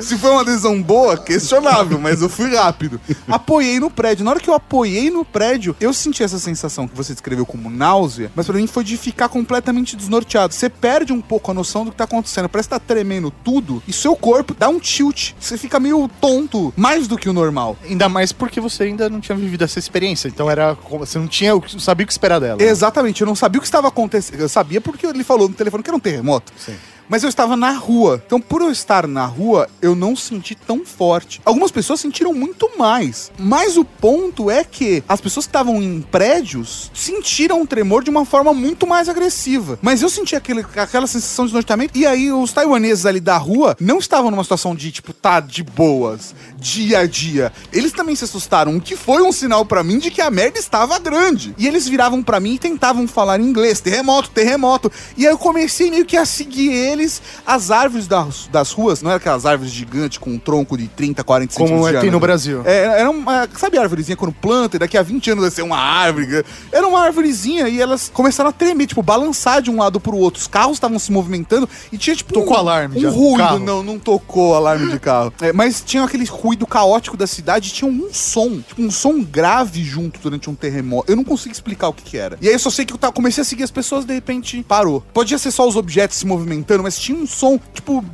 [0.00, 3.00] Se foi uma decisão boa, questionável, mas eu fui rápido.
[3.28, 4.24] Apoiei no prédio.
[4.24, 7.70] Na hora que eu apoiei no prédio, eu senti essa sensação que você descreveu como
[7.70, 10.52] náusea, mas pra mim foi de ficar completamente desnorteado.
[10.52, 12.48] Você perde um pouco a noção do que tá acontecendo.
[12.48, 15.32] Parece que tá tremendo tudo e seu corpo dá um tilt.
[15.38, 17.76] Você fica meio tonto, mais do que o normal.
[17.84, 20.28] Ainda mais porque você ainda não tinha vivido essa experiência.
[20.28, 20.74] Então era.
[20.74, 21.52] como- Você não tinha.
[21.54, 22.60] não sabia o que esperar dela.
[22.62, 24.40] Exatamente, eu não sabia o que estava acontecendo.
[24.40, 26.52] Eu sabia porque ele falou no telefone que era um terremoto.
[26.58, 26.74] Sim.
[27.08, 28.22] Mas eu estava na rua.
[28.26, 31.40] Então, por eu estar na rua, eu não senti tão forte.
[31.44, 33.30] Algumas pessoas sentiram muito mais.
[33.38, 38.10] Mas o ponto é que as pessoas que estavam em prédios sentiram um tremor de
[38.10, 39.78] uma forma muito mais agressiva.
[39.80, 41.96] Mas eu senti aquele, aquela sensação de desnorteamento.
[41.96, 45.62] E aí, os taiwaneses ali da rua não estavam numa situação de, tipo, tá de
[45.62, 47.52] boas, dia a dia.
[47.72, 50.58] Eles também se assustaram, o que foi um sinal pra mim de que a merda
[50.58, 51.54] estava grande.
[51.56, 54.90] E eles viravam pra mim e tentavam falar em inglês: terremoto, terremoto.
[55.16, 56.95] E aí eu comecei meio que a seguir eles.
[57.46, 61.22] As árvores das, das ruas, não eram aquelas árvores gigantes com um tronco de 30,
[61.24, 61.90] 40 Como centímetros.
[61.92, 62.20] de é, tem no.
[62.20, 62.62] Brasil.
[62.64, 63.48] É, era uma.
[63.56, 66.44] Sabe a árvorezinha quando planta e daqui a 20 anos vai ser uma árvore?
[66.72, 70.40] Era uma árvorezinha e elas começaram a tremer, tipo, balançar de um lado pro outro.
[70.40, 72.32] Os carros estavam se movimentando e tinha, tipo.
[72.32, 73.58] Tocou um, alarme Um já do ruído, carro?
[73.58, 75.32] não, não tocou alarme de carro.
[75.40, 79.82] É, mas tinha aquele ruído caótico da cidade, tinha um som, tipo, um som grave
[79.84, 81.10] junto durante um terremoto.
[81.10, 82.38] Eu não consigo explicar o que, que era.
[82.40, 85.02] E aí eu só sei que eu comecei a seguir as pessoas de repente parou.
[85.12, 88.04] Podia ser só os objetos se movimentando, mas tinha um som, tipo,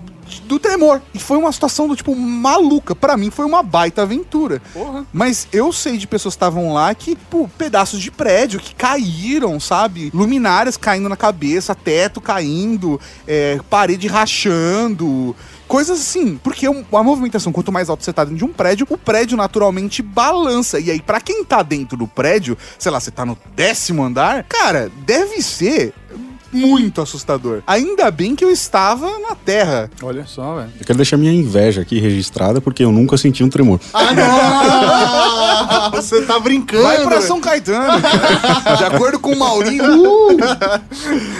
[0.44, 1.02] do tremor.
[1.12, 2.94] E foi uma situação do tipo maluca.
[2.94, 4.62] Pra mim foi uma baita aventura.
[5.12, 9.60] Mas eu sei de pessoas que estavam lá que, pô, pedaços de prédio que caíram,
[9.60, 10.10] sabe?
[10.14, 15.36] Luminárias caindo na cabeça, teto caindo, é, parede rachando.
[15.68, 18.98] Coisas assim, porque a movimentação, quanto mais alto você tá dentro de um prédio, o
[18.98, 20.80] prédio naturalmente balança.
[20.80, 24.44] E aí, pra quem tá dentro do prédio, sei lá, você tá no décimo andar,
[24.44, 25.94] cara, deve ser
[26.52, 27.62] muito assustador.
[27.66, 29.90] Ainda bem que eu estava na terra.
[30.02, 30.70] Olha só, velho.
[30.78, 33.80] Eu quero deixar minha inveja aqui registrada porque eu nunca senti um tremor.
[33.92, 35.90] Ah, não!
[36.02, 36.82] Você tá brincando.
[36.82, 37.20] Vai pra.
[37.20, 38.00] São Caetano.
[38.02, 38.76] cara.
[38.76, 39.84] De acordo com o Maurinho.
[40.34, 40.36] uh,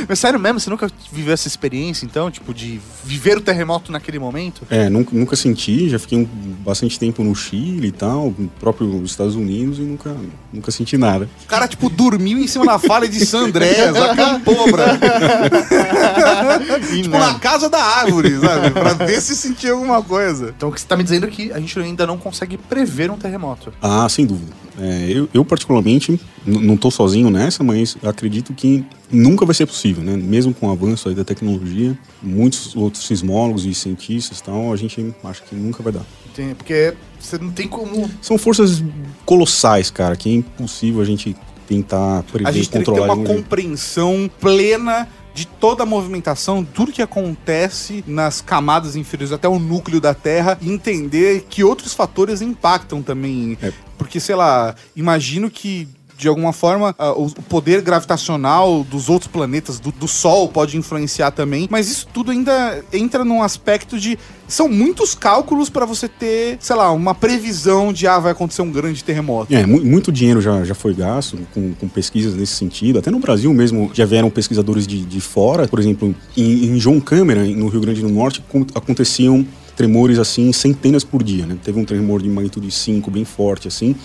[0.08, 2.30] Mas sério mesmo, você nunca viveu essa experiência, então?
[2.30, 4.62] Tipo, de viver o terremoto naquele momento?
[4.70, 6.24] É, nunca, nunca senti, já fiquei um-
[6.64, 10.14] bastante tempo no Chile e tal, no próprio Estados Unidos e nunca,
[10.52, 11.28] nunca senti nada.
[11.44, 14.82] o cara, tipo, dormiu em cima da falha de San Andreas, acampou, bro.
[16.92, 18.70] Tipo, na casa da árvore, sabe?
[18.70, 20.52] pra ver se sentia alguma coisa.
[20.56, 23.10] Então o que você tá me dizendo é que a gente ainda não consegue prever
[23.10, 23.72] um terremoto.
[23.80, 24.52] Ah, sem dúvida.
[24.80, 30.02] É, eu, eu, particularmente, não estou sozinho nessa, mas acredito que nunca vai ser possível,
[30.02, 30.16] né?
[30.16, 34.76] Mesmo com o avanço aí da tecnologia, muitos outros sismólogos e cientistas e tal, a
[34.76, 36.02] gente acha que nunca vai dar.
[36.34, 38.10] Tem- Porque você não tem como.
[38.22, 38.82] São forças
[39.26, 41.36] colossais, cara, que é impossível a gente
[41.72, 43.14] tentar prever A e gente tem que ter controlar.
[43.14, 49.48] uma um compreensão plena de toda a movimentação, tudo que acontece nas camadas inferiores até
[49.48, 53.56] o núcleo da Terra e entender que outros fatores impactam também.
[53.62, 53.72] É.
[53.96, 55.88] Porque, sei lá, imagino que.
[56.22, 61.32] De alguma forma, ah, o poder gravitacional dos outros planetas, do, do Sol, pode influenciar
[61.32, 61.66] também.
[61.68, 64.16] Mas isso tudo ainda entra num aspecto de.
[64.46, 68.70] São muitos cálculos para você ter, sei lá, uma previsão de ah, vai acontecer um
[68.70, 69.52] grande terremoto.
[69.52, 73.00] É, mu- muito dinheiro já, já foi gasto com, com pesquisas nesse sentido.
[73.00, 75.66] Até no Brasil mesmo já vieram pesquisadores de, de fora.
[75.66, 78.40] Por exemplo, em, em João Câmara, no Rio Grande do Norte,
[78.76, 81.46] aconteciam tremores assim, centenas por dia.
[81.46, 81.56] Né?
[81.64, 83.96] Teve um tremor de magnitude 5 bem forte assim.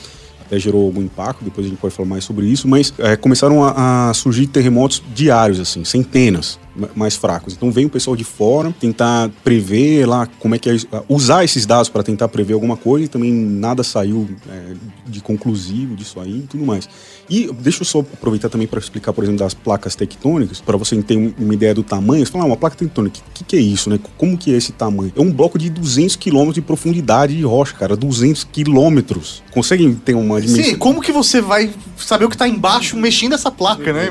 [0.47, 3.63] Até gerou algum impacto, depois a gente pode falar mais sobre isso, mas é, começaram
[3.63, 6.57] a, a surgir terremotos diários, assim, centenas
[6.95, 7.53] mais fracos.
[7.53, 10.75] Então vem o pessoal de fora tentar prever lá como é que é,
[11.09, 14.73] usar esses dados para tentar prever alguma coisa e também nada saiu é,
[15.07, 16.87] de conclusivo disso aí e tudo mais.
[17.29, 20.95] E deixa eu só aproveitar também para explicar, por exemplo, das placas tectônicas, para você
[21.01, 22.25] ter um- uma ideia do tamanho.
[22.25, 23.99] Você fala, ah, uma placa tectônica, o que, que é isso, né?
[24.17, 25.11] Como que é esse tamanho?
[25.15, 29.43] É um bloco de 200 quilômetros de profundidade de rocha, cara, 200 quilômetros.
[29.51, 30.63] Conseguem ter uma dimensão?
[30.63, 34.09] Sim, como que você vai saber o que tá embaixo mexendo essa placa, né?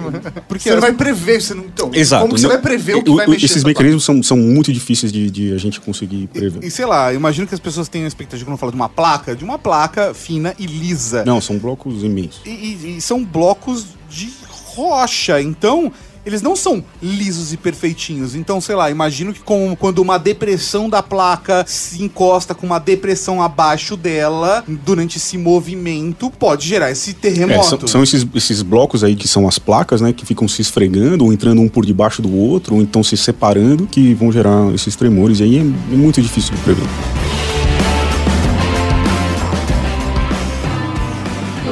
[0.48, 1.40] Porque você não vai prever.
[1.40, 2.22] Você não, então, Exato.
[2.22, 4.72] Como que você Não- vai prever o que vai mexer Esses mecanismos são, são muito
[4.72, 6.62] difíceis de, de a gente conseguir prever.
[6.64, 9.34] E sei lá, imagino que as pessoas tenham a expectativa quando fala de uma placa,
[9.36, 11.24] de uma placa fina e lisa.
[11.24, 12.40] Não, são blocos imensos.
[12.44, 14.30] E, e- e são blocos de
[14.74, 15.90] rocha, então
[16.26, 18.34] eles não são lisos e perfeitinhos.
[18.34, 22.80] Então, sei lá, imagino que com, quando uma depressão da placa se encosta com uma
[22.80, 27.78] depressão abaixo dela, durante esse movimento, pode gerar esse É, terremoto.
[27.78, 30.12] são, são esses, esses blocos aí que são as placas, né?
[30.12, 33.86] Que ficam se esfregando, ou entrando um por debaixo do outro, ou então se separando,
[33.86, 35.38] que vão gerar esses tremores.
[35.38, 36.86] E aí é, é muito difícil de prever.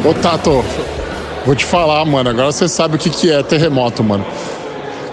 [0.04, 0.62] Ô Tato,
[1.44, 2.30] vou te falar, mano.
[2.30, 4.24] Agora você sabe o que, que é terremoto, mano.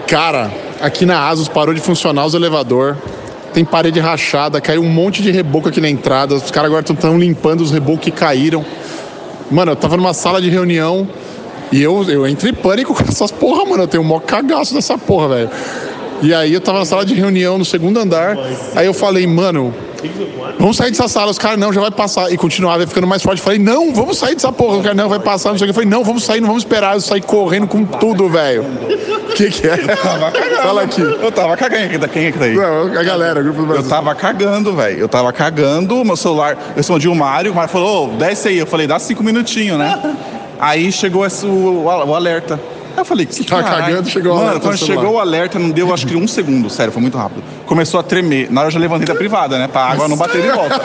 [0.06, 2.96] Cara, aqui na Asus parou de funcionar os elevador.
[3.52, 6.34] Tem parede rachada, caiu um monte de reboco aqui na entrada.
[6.34, 8.64] Os caras agora estão limpando os rebocos que caíram.
[9.50, 11.06] Mano, eu tava numa sala de reunião
[11.70, 13.82] e eu, eu entrei em pânico com essas porra, mano.
[13.82, 15.50] Eu tenho um maior cagaço dessa porra, velho.
[16.22, 18.36] E aí eu tava na sala de reunião no segundo andar.
[18.74, 19.74] Aí eu falei, mano,
[20.58, 21.30] Vamos sair dessa sala.
[21.30, 22.32] Os caras, não, já vai passar.
[22.32, 23.40] E continuava ficando mais forte.
[23.40, 24.78] Falei, não, vamos sair dessa porra.
[24.78, 25.70] O cara, não, vai passar, não sei o que.
[25.70, 26.94] Eu falei, não, vamos sair, não vamos esperar.
[26.94, 28.62] Eu saí correndo com tudo, velho.
[28.62, 29.76] O que que é?
[29.76, 31.00] Fala aqui.
[31.00, 32.08] Eu tava cagando.
[32.08, 32.54] Quem é que tá aí?
[32.54, 33.90] Não, a galera, o grupo do Eu Brasil.
[33.90, 34.98] tava cagando, velho.
[34.98, 36.52] Eu tava cagando, meu celular.
[36.52, 38.58] Eu respondi o Mário, o Mário falou, ô, desce aí.
[38.58, 40.16] Eu falei, dá cinco minutinhos, né?
[40.60, 42.60] Aí chegou esse, o, o alerta.
[42.96, 45.00] Eu falei, que você Tava cagando, chegou o Mano, alerta quando no celular.
[45.02, 47.42] chegou o alerta, não deu acho que um segundo, sério, foi muito rápido.
[47.66, 48.50] Começou a tremer.
[48.50, 49.66] Na hora eu já levantei da privada, né?
[49.66, 50.80] Pra água não bater de volta.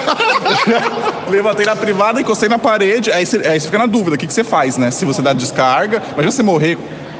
[1.29, 3.11] levantei na privada, encostei na parede.
[3.11, 4.89] Aí você, aí você fica na dúvida, o que, que você faz, né?
[4.91, 6.77] Se você dá descarga, imagina você morrer.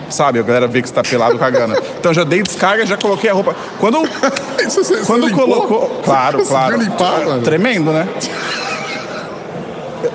[0.10, 1.76] Sabe, a galera vê que você tá pelado cagando.
[2.00, 3.54] Então já dei descarga, já coloquei a roupa.
[3.80, 4.02] Quando,
[4.66, 5.46] Isso você- você quando limpou?
[5.46, 6.02] colocou.
[6.02, 6.78] Claro, Você claro.
[6.82, 7.42] limpar, mano?
[7.42, 8.08] Tremendo, né?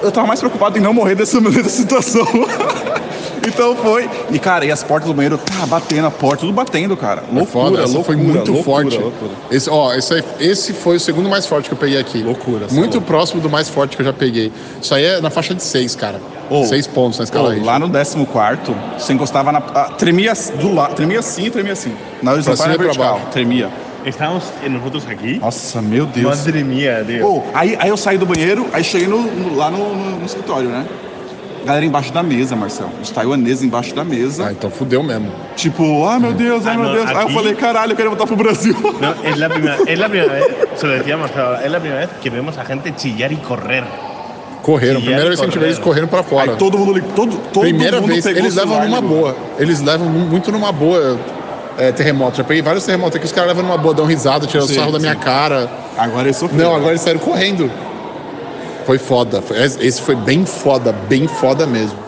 [0.02, 2.26] Eu tava mais preocupado em não morrer dessa, dessa situação.
[3.46, 4.09] Então foi.
[4.31, 7.22] E, cara, e as portas do banheiro, tá batendo a porta, tudo batendo, cara.
[7.31, 8.05] É Loucura, foda, essa loucura.
[8.05, 8.98] foi muito loucura, forte.
[8.98, 9.31] loucura.
[9.50, 12.22] Esse, ó, esse, aí- esse foi o segundo mais forte que eu peguei aqui.
[12.22, 14.52] Loucura, Muito próximo do mais forte que eu já peguei.
[14.81, 16.20] Isso aí é na faixa de seis, cara.
[16.50, 17.66] Ô, seis pontos na escala Richter.
[17.66, 19.59] lá no 14, você encostava na.
[19.59, 21.92] ah, tremia do lado, tremia assim, tremia assim.
[22.22, 23.14] Na horizontal e vertical.
[23.14, 23.26] baixo.
[23.33, 23.70] Tremia.
[24.05, 25.38] Estamos nosotros aquí.
[25.38, 26.38] Nossa, meu Deus.
[26.38, 27.20] Madre tío.
[27.20, 30.26] Pô, aí, aí eu saí do banheiro, aí cheguei no, no- lá no, no- no
[30.26, 30.85] escritório, né?
[31.64, 32.90] Galera embaixo da mesa, Marcelo.
[33.01, 34.46] Os taiwaneses embaixo da mesa.
[34.48, 35.31] Ah, então fudeu mesmo.
[35.55, 37.07] Tipo, ah, meu Deus, ai, Ah, meu não, Deus.
[37.11, 38.75] Aí eu falei, caralho, eu quero voltar pro Brasil.
[38.75, 40.46] No, es la primera, es la primera vez,
[40.77, 41.31] se lo decíamos,
[41.64, 43.85] es la primera vez que vemos a gente chillar y correr.
[44.62, 45.01] Correram.
[45.01, 46.09] E Primeira vez que a gente vê eles correram.
[46.09, 46.53] correndo pra fora.
[46.53, 49.37] Aí todo mundo, todo, todo Primeira mundo vez, pegou eles o levam celular, numa boa.
[49.59, 51.18] Eles levam mu- muito numa boa
[51.79, 52.37] é, terremoto.
[52.38, 54.75] Já peguei vários terremotos aqui, os caras levam numa boa, dão risada, tiram o Sim,
[54.75, 55.18] sarro da minha sim.
[55.20, 55.68] cara.
[55.98, 56.64] Agora eles sofreram.
[56.70, 57.70] Não, agora eles saíram correndo.
[58.84, 59.42] Foi foda.
[59.80, 62.01] Esse foi bem foda, bem foda mesmo.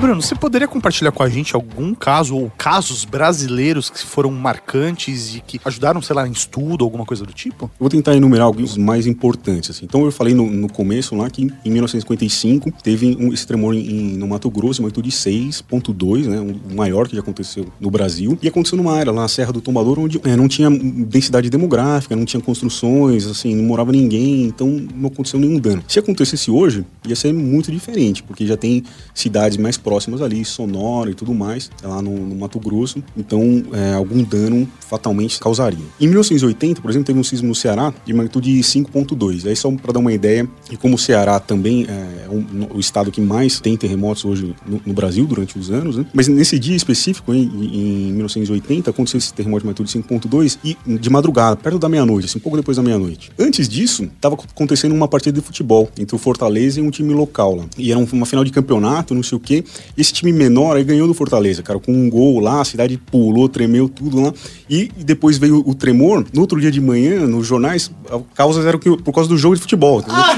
[0.00, 5.34] Bruno, você poderia compartilhar com a gente algum caso ou casos brasileiros que foram marcantes
[5.34, 7.66] e que ajudaram, sei lá, em estudo, alguma coisa do tipo?
[7.66, 9.68] Eu vou tentar enumerar alguns mais importantes.
[9.68, 9.84] Assim.
[9.84, 14.16] Então, eu falei no, no começo lá que em 1955 teve um, esse tremor em,
[14.16, 18.38] no Mato Grosso, magnitude 6.2, né, o maior que já aconteceu no Brasil.
[18.40, 22.16] E aconteceu numa área lá na Serra do Tombador, onde é, não tinha densidade demográfica,
[22.16, 25.84] não tinha construções, assim, não morava ninguém, então não aconteceu nenhum dano.
[25.86, 28.82] Se acontecesse hoje, ia ser muito diferente, porque já tem
[29.14, 29.89] cidades mais próximas
[30.22, 35.38] ali, Sonora e tudo mais, lá no, no Mato Grosso, então é, algum dano fatalmente
[35.38, 35.84] causaria.
[36.00, 39.46] Em 1980, por exemplo, teve um sismo no Ceará de magnitude 5.2.
[39.46, 43.10] Aí só para dar uma ideia de como o Ceará também é um, o estado
[43.10, 46.06] que mais tem terremotos hoje no, no Brasil durante os anos, né?
[46.12, 51.10] Mas nesse dia específico, em, em 1980, aconteceu esse terremoto de magnitude 5.2 e de
[51.10, 53.30] madrugada, perto da meia-noite, assim, um pouco depois da meia-noite.
[53.38, 57.56] Antes disso, estava acontecendo uma partida de futebol entre o Fortaleza e um time local
[57.56, 57.64] lá.
[57.76, 59.64] E era uma final de campeonato, não sei o quê.
[59.96, 63.48] Esse time menor aí ganhou do Fortaleza, cara, com um gol lá, a cidade pulou,
[63.48, 64.32] tremeu tudo lá.
[64.68, 66.24] E depois veio o tremor.
[66.32, 67.90] No outro dia de manhã, nos jornais,
[68.34, 70.02] causas eram que, por causa do jogo de futebol.
[70.06, 70.30] a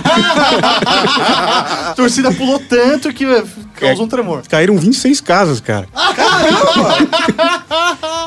[1.94, 3.24] torcida pulou tanto que
[3.74, 4.42] causou um tremor.
[4.48, 5.86] Caíram 26 casas, cara.
[6.14, 6.96] Caramba!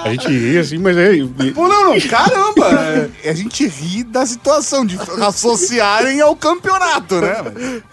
[0.03, 1.11] A gente ri assim, mas é.
[1.53, 3.09] Pô, não, não, caramba!
[3.24, 7.36] É, a gente ri da situação de associarem ao campeonato, né?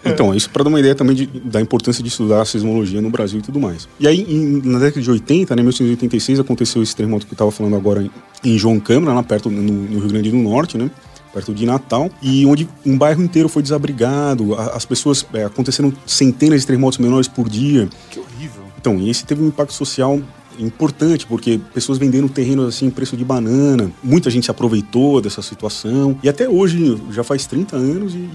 [0.05, 3.09] Então, isso para dar uma ideia também de, da importância de estudar a sismologia no
[3.13, 3.87] Brasil e tudo mais.
[3.99, 7.51] E aí, em, na década de 80, né, 1986, aconteceu esse terremoto que eu tava
[7.51, 8.05] falando agora
[8.43, 10.91] em, João Câmara, lá perto no, no Rio Grande do Norte, né?
[11.33, 16.61] perto de Natal, e onde um bairro inteiro foi desabrigado, as pessoas é, aconteceram centenas
[16.61, 17.89] de terremotos menores por dia.
[18.11, 18.63] Que horrível.
[18.79, 20.21] Então, e esse teve um impacto social
[20.59, 26.17] importante, porque pessoas vendendo terrenos assim preço de banana, muita gente se aproveitou dessa situação,
[26.23, 28.27] e até hoje, já faz 30 anos, e,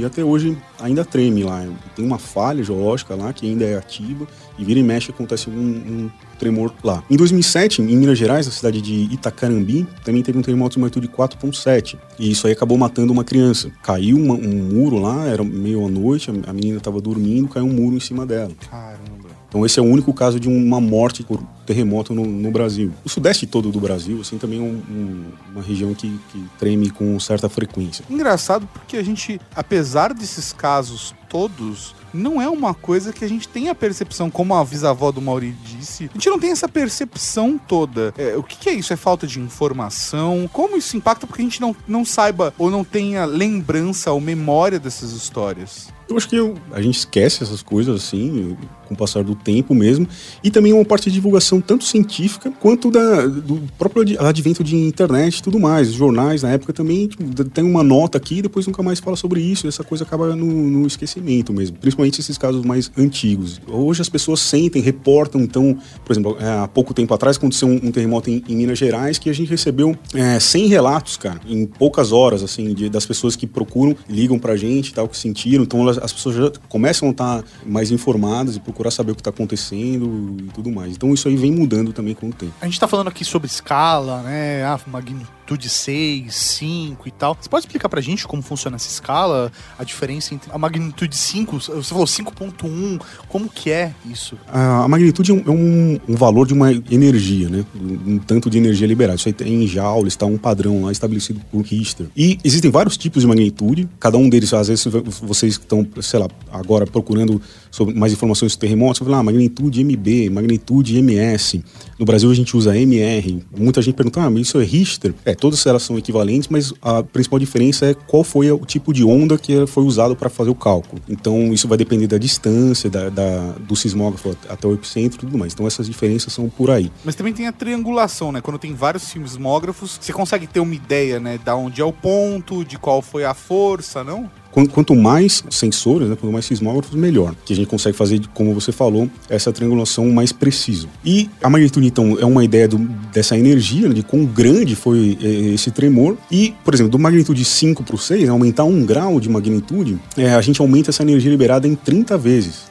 [0.00, 1.66] e até hoje ainda treme lá.
[1.96, 4.26] Tem uma falha geológica lá que ainda é ativa,
[4.58, 7.02] e vira e mexe acontece um, um tremor lá.
[7.10, 11.08] Em 2007, em Minas Gerais, na cidade de Itacarambi, também teve um terremoto de magnitude
[11.08, 13.70] 4.7, e isso aí acabou matando uma criança.
[13.82, 17.64] Caiu uma- um muro lá, era meio à noite, a a menina estava dormindo, caiu
[17.66, 18.50] um muro em cima dela.
[18.70, 19.21] Caramba.
[19.52, 22.90] Então esse é o único caso de uma morte por terremoto no, no Brasil.
[23.04, 26.88] O sudeste todo do Brasil, assim, também é um- um- uma região que, que treme
[26.88, 28.02] com certa frequência.
[28.08, 33.48] Engraçado porque a gente, apesar desses casos todos, não é uma coisa que a gente
[33.48, 37.58] tem a percepção, como a bisavó do Mauri disse, a gente não tem essa percepção
[37.58, 38.12] toda.
[38.18, 38.92] É, o que, que é isso?
[38.92, 40.48] É falta de informação?
[40.52, 44.78] Como isso impacta porque a gente não, não saiba ou não tenha lembrança ou memória
[44.78, 45.88] dessas histórias?
[46.08, 48.54] Eu acho que eu- a gente esquece essas coisas, assim,
[48.86, 50.06] com o passar do tempo mesmo.
[50.44, 54.76] E também uma parte de divulgação tanto científica quanto da, do próprio ad- advento de
[54.76, 55.90] internet e tudo mais.
[55.92, 59.40] Jornais, na época, também tipo, tem uma nota aqui e depois nunca mais fala sobre
[59.40, 59.66] isso.
[59.66, 61.78] Essa coisa acaba no, no esquecimento mesmo.
[61.78, 63.60] Principalmente esses casos mais antigos.
[63.68, 65.40] Hoje as pessoas sentem, reportam.
[65.40, 68.78] Então, por exemplo, é, há pouco tempo atrás aconteceu um, um terremoto em, em Minas
[68.78, 73.06] Gerais que a gente recebeu é, 100 relatos, cara, em poucas horas, assim, de- das
[73.06, 75.64] pessoas que procuram, ligam pra gente tal, que sentiram.
[75.64, 79.22] Então elas- as pessoas já começam a estar mais informadas e procurar saber o que
[79.22, 80.92] tá acontecendo e tudo mais.
[80.94, 82.52] Então isso aí vem mudando também com o tempo.
[82.60, 84.64] A gente tá falando aqui sobre escala, né?
[84.64, 85.30] Ah, magnitude
[85.68, 87.36] 6, 5 e tal.
[87.40, 89.50] Você pode explicar pra gente como funciona essa escala?
[89.78, 94.36] A diferença entre a magnitude 5, você falou 5.1, como que é isso?
[94.48, 97.64] A, magnitude é um, é um- um valor de uma energia, né?
[97.74, 99.16] Um, tanto de energia liberada.
[99.16, 102.06] Isso aí tem em joules, está um padrão lá estabelecido por Richter.
[102.16, 103.88] E existem vários tipos de magnitude.
[104.00, 104.84] Cada um deles, às vezes,
[105.22, 107.40] vocês estão, sei lá, agora procurando
[107.72, 111.64] sobre mais informações sobre terremotos, fala, ah, magnitude MB, magnitude MS.
[111.98, 113.42] No Brasil a gente usa MR.
[113.56, 115.14] Muita gente pergunta, ah, mas isso é Richter?
[115.24, 119.02] É, todas elas são equivalentes, mas a principal diferença é qual foi o tipo de
[119.02, 121.00] onda que foi usado para fazer o cálculo.
[121.08, 125.38] Então isso vai depender da distância, da, da- do sismógrafo até o epicentro e tudo
[125.38, 125.52] mais.
[125.54, 126.92] Então essas diferenças são por aí.
[127.04, 128.40] Mas também tem a triangulação, né?
[128.42, 131.38] Quando tem vários sismógrafos, você consegue ter uma ideia, né?
[131.42, 134.30] Da onde é o ponto, de qual foi a força, não?
[134.52, 137.34] Quan- Quanto mais sensores, né, quanto mais sismógrafos, melhor.
[137.44, 140.86] Que a gente consegue fazer, como você falou, essa triangulação mais precisa.
[141.04, 142.78] E a magnitude, então, é uma ideia do-
[143.12, 146.16] dessa energia, né, de quão grande foi eh, esse tremor.
[146.30, 150.34] E, por exemplo, do magnitude 5 para o 6, aumentar um grau de magnitude, eh,
[150.34, 152.64] a gente aumenta essa energia liberada em 30 vezes.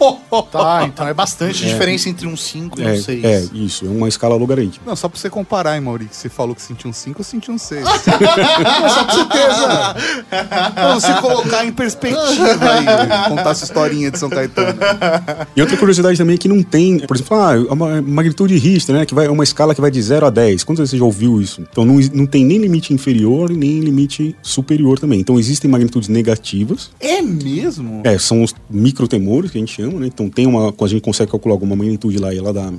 [0.50, 3.24] Tá, então é bastante diferença entre um 5 e É, um 6.
[3.24, 4.80] é, isso, é uma escala logarítmica.
[4.86, 6.14] Não, só pra você comparar, hein, Maurício?
[6.14, 7.84] Você falou que sentiu um 5, eu senti um 6.
[7.86, 9.96] só pra ter essa...
[10.74, 14.78] Pra você colocar em perspectiva aí, contar essa historinha de São Caetano.
[15.54, 18.94] E outra curiosidade também é que não tem, por exemplo, ah, a ma- magnitude Richter,
[18.96, 19.04] né?
[19.06, 20.64] Que vai, é uma escala que vai de 0 a 10.
[20.64, 21.62] Quantas vezes você já ouviu isso?
[21.70, 25.20] Então não, não tem nem limite inferior e nem limite superior também.
[25.20, 28.00] Então existem magnitudes negativas, É mesmo?
[28.04, 30.06] é, são os microtemores que a gente gente chama, né?
[30.06, 30.74] Então tem uma.
[30.78, 32.72] A gente consegue calcular alguma magnitude lá e ela dá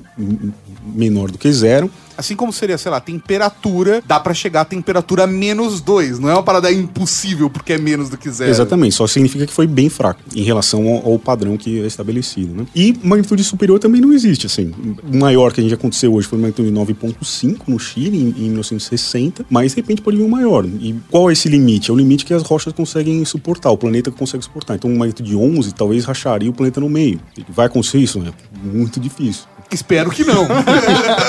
[0.93, 1.89] menor do que zero.
[2.21, 6.19] Assim como seria, sei lá, temperatura, dá pra chegar a temperatura menos 2.
[6.19, 8.51] Não é uma parada impossível porque é menos do que zero.
[8.51, 12.53] Exatamente, só significa que foi bem fraco em relação ao, ao padrão que é estabelecido,
[12.53, 12.67] né?
[12.75, 14.71] E magnitude superior também não existe, assim.
[15.11, 19.47] O maior que a gente aconteceu hoje foi magnitude 9.5 no Chile, em, em 1960,
[19.49, 20.63] mas de repente pode vir um maior.
[20.63, 21.89] E qual é esse limite?
[21.89, 24.75] É o limite que as rochas conseguem suportar, o planeta consegue suportar.
[24.75, 27.19] Então, uma magnitude 11 talvez racharia o planeta no meio.
[27.49, 28.31] Vai acontecer isso, né?
[28.63, 29.45] Muito difícil.
[29.71, 30.47] Espero que não.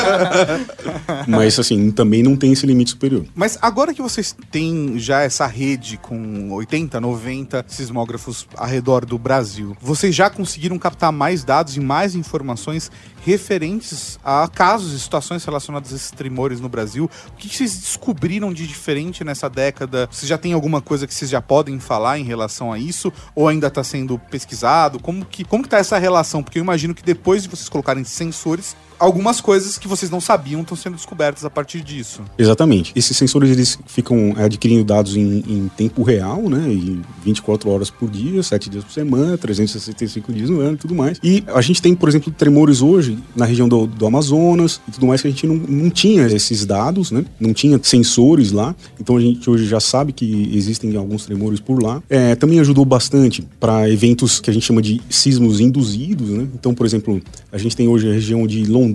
[1.28, 3.24] Mas, assim, também não tem esse limite superior.
[3.34, 9.18] Mas agora que vocês têm já essa rede com 80, 90 sismógrafos ao redor do
[9.18, 12.90] Brasil, vocês já conseguiram captar mais dados e mais informações
[13.25, 17.11] referentes a casos e situações relacionadas a esses tremores no Brasil?
[17.29, 20.09] O que que vocês descobriram de diferente nessa década?
[20.11, 23.12] Vocês já têm alguma coisa que vocês já podem falar em relação a isso?
[23.35, 24.99] Ou ainda está sendo pesquisado?
[24.99, 26.43] Como que, como que tá essa relação?
[26.43, 30.61] Porque eu imagino que depois de vocês colocarem sensores, algumas coisas que vocês não sabiam
[30.61, 32.22] estão sendo descobertas a partir disso.
[32.38, 32.92] Exatamente.
[32.94, 36.68] Esses sensores eles ficam é, adquirindo dados em, em tempo real, né?
[36.68, 40.94] E 24 horas por dia, 7 dias por semana, 365 dias no ano e tudo
[40.94, 41.18] mais.
[41.20, 45.07] E a gente tem, por exemplo, tremores hoje na região do, do Amazonas e tudo
[45.07, 47.24] mais que a gente não, não tinha esses dados, né?
[47.40, 48.72] Não tinha sensores lá.
[49.00, 52.00] Então a gente hoje já sabe que existem alguns tremores por lá.
[52.09, 56.46] É, também ajudou bastante para eventos que a gente chama de sismos induzidos, né?
[56.55, 58.91] Então, por exemplo, a gente tem hoje a região de Londrina,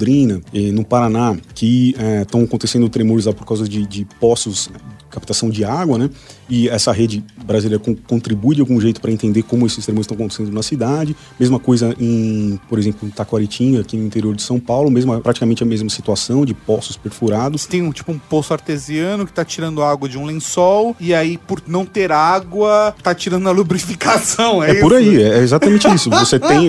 [0.53, 4.69] eh, no Paraná, que estão acontecendo tremores lá por causa de, de poços
[5.09, 6.09] captação de água, né?
[6.49, 10.15] E essa rede brasileira con- contribui de algum jeito para entender como esses tremores estão
[10.15, 11.15] acontecendo na cidade.
[11.39, 15.63] Mesma coisa em, por exemplo, em Taquaritinga, aqui no interior de São Paulo, mesma, praticamente
[15.63, 17.65] a mesma situação de poços perfurados.
[17.65, 21.37] Tem um tipo um poço artesiano que tá tirando água de um lençol e aí
[21.37, 23.51] por não ter água tá tirando a
[23.97, 25.09] lubrificação, é, É, por isso?
[25.11, 26.09] aí, é exatamente isso.
[26.09, 26.67] Você tem.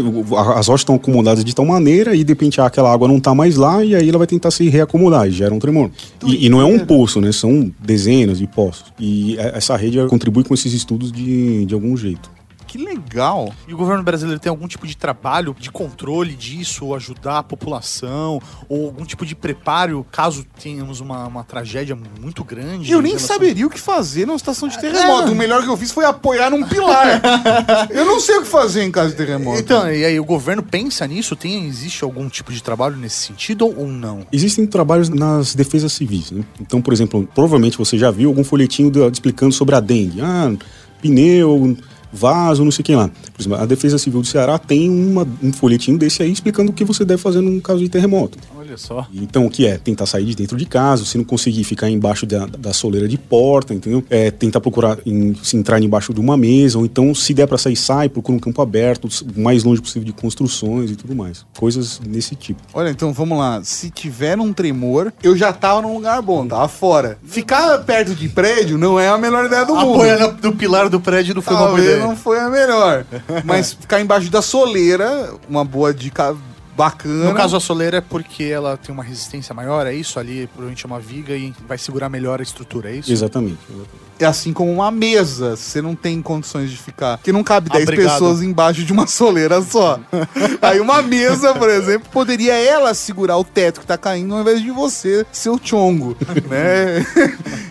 [0.57, 3.57] As rochas estão acomodadas de tal maneira e de repente aquela água não tá mais
[3.57, 5.91] lá e aí ela vai tentar se reacomodar e gera um tremor.
[6.27, 7.33] E, e não é um poço, né?
[7.33, 8.87] São dezenas de poços.
[8.99, 12.31] E é- essa rede contribui com esses estudos de, de algum jeito.
[12.69, 13.53] Que legal.
[13.67, 17.43] E o governo brasileiro tem algum tipo de trabalho de controle disso, ou ajudar a
[17.43, 22.93] população, ou algum tipo de preparo caso tenhamos uma, uma tragédia muito grande?
[22.93, 25.33] Eu em nem relação- saberia o que fazer numa situação de terremoto.
[25.33, 27.21] O melhor que eu fiz foi apoiar num pilar.
[27.91, 29.59] eu não sei o que fazer em caso de terremoto.
[29.59, 31.35] Então, e aí o governo pensa nisso?
[31.35, 34.27] Tem, existe algum tipo de trabalho nesse sentido ou não?
[34.31, 36.45] Existem trabalhos nas defesas civis, né?
[36.61, 40.21] Então, por exemplo, provavelmente você já viu algum folhetinho do- explicando sobre a dengue.
[40.21, 40.53] Ah,
[41.01, 41.77] pneu,
[42.13, 43.09] vaso, não sei quem lá.
[43.09, 46.75] Por exemplo, a Defesa Civil do Ceará tem uma- um folhetinho desse aí explicando o
[46.75, 48.39] que você deve fazer num caso de terremoto.
[48.69, 49.07] Olha só.
[49.15, 49.79] Então, o que é?
[49.79, 53.17] Tentar sair de dentro de casa, se não conseguir ficar embaixo da, da soleira de
[53.17, 54.05] porta, entendeu?
[54.11, 57.57] É, tentar procurar em- se entrar embaixo de uma mesa, ou então, se der pra
[57.57, 61.47] sair, sai, procura um campo aberto, o mais longe possível de construções e tudo mais.
[61.59, 62.61] Coisas desse tipo.
[62.75, 63.61] Olha, então vamos lá.
[63.65, 67.19] Se tiver um tremor, eu já tava num lugar bom, tava fora.
[67.25, 69.95] Ficar perto de prédio não é a melhor ideia do mundo.
[69.95, 72.07] Apoiando do pilar do prédio não foi uma boa Talvez ideia.
[72.07, 73.07] não foi a melhor.
[73.45, 76.37] Mas ficar embaixo da soleira, uma boa dica
[76.79, 77.25] bacana.
[77.25, 80.19] No caso, a soleira é porque ela tem uma resistência maior, é isso?
[80.19, 83.13] Ali provavelmente é uma viga e vai segurar melhor a estrutura, é isso?
[83.13, 83.59] Exatamente.
[83.69, 84.09] exatamente.
[84.21, 87.19] É assim como uma mesa, você não tem condições de ficar.
[87.19, 88.13] Porque não cabe 10 Obrigado.
[88.13, 90.01] pessoas embaixo de uma soleira só.
[90.63, 94.61] Aí uma mesa, por exemplo, poderia ela segurar o teto que tá caindo ao invés
[94.63, 96.17] de você, seu chongo,
[96.49, 97.05] né?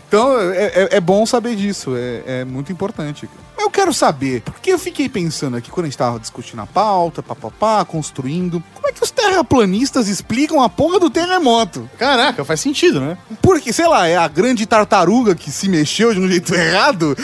[0.08, 3.30] Então é, é- é bom saber disso, é, é muito importante.
[3.58, 6.68] Mas eu quero saber, porque eu fiquei pensando aqui quando a gente tava discutindo a
[6.68, 11.90] pauta, papapá, construindo, como é que os terraplanistas explicam a porra do terremoto?
[11.98, 13.18] Caraca, faz sentido, né?
[13.42, 17.18] Porque, sei lá, é a grande tartaruga que se mexeu de um jeito errado,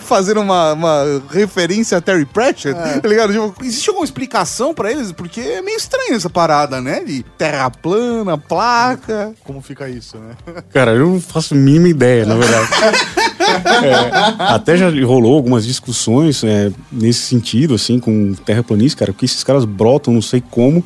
[0.00, 3.32] fazendo uma, uma referência a Terry Pratchett, tá ligado?
[3.32, 5.12] Tipo, existe alguma explicação pra eles?
[5.12, 7.04] Porque é meio estranho essa parada, né?
[7.04, 9.32] De terra plana, placa.
[9.44, 10.34] Como fica isso, né?
[10.72, 12.68] Cara, eu não faço a mínima ideia, na verdade.
[13.40, 19.42] É, até já rolou algumas discussões é, nesse sentido, assim, com terraplanistas, cara, porque esses
[19.42, 20.84] caras brotam, não sei como.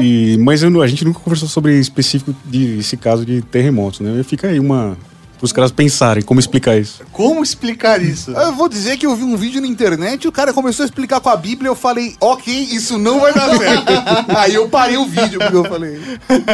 [0.00, 4.00] E, mas eu não- a gente nunca conversou sobre específico de esse caso de terremotos,
[4.00, 4.22] né?
[4.22, 4.96] Fica aí uma.
[5.36, 7.02] Para os caras pensarem como explicar isso.
[7.12, 8.30] Como explicar isso?
[8.30, 11.20] Eu vou dizer que eu vi um vídeo na internet, o cara começou a explicar
[11.20, 13.84] com a Bíblia, eu falei, ok, isso não vai dar certo.
[14.38, 16.00] aí eu parei o vídeo, porque eu falei.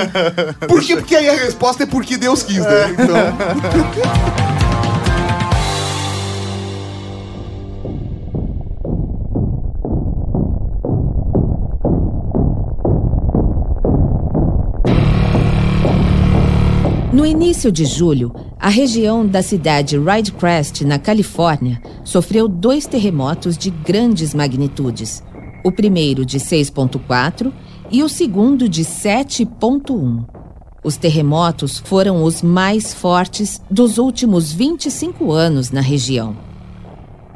[0.67, 0.97] Por quê?
[0.97, 2.91] Porque aí a resposta é porque Deus quis, né?
[2.95, 4.51] Então.
[17.31, 24.35] início de julho, a região da cidade Ridgecrest, na Califórnia, sofreu dois terremotos de grandes
[24.35, 25.23] magnitudes.
[25.63, 27.53] o primeiro de 6,4
[27.91, 30.25] e o segundo de 7,1.
[30.83, 36.35] Os terremotos foram os mais fortes dos últimos 25 anos na região.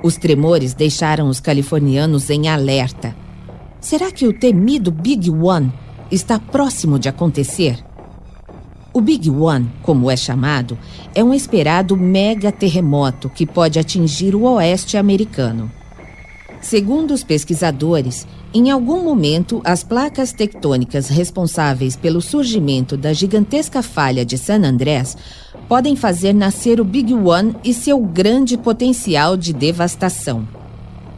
[0.03, 3.15] Os tremores deixaram os californianos em alerta.
[3.79, 5.71] Será que o temido Big One
[6.11, 7.85] está próximo de acontecer?
[8.97, 10.79] O Big One, como é chamado,
[11.17, 15.69] é um esperado mega terremoto que pode atingir o oeste americano.
[16.61, 18.25] Segundo os pesquisadores,
[18.55, 25.17] em algum momento as placas tectônicas responsáveis pelo surgimento da gigantesca falha de San Andrés
[25.69, 30.47] podem fazer nascer o Big One e seu grande potencial de devastação.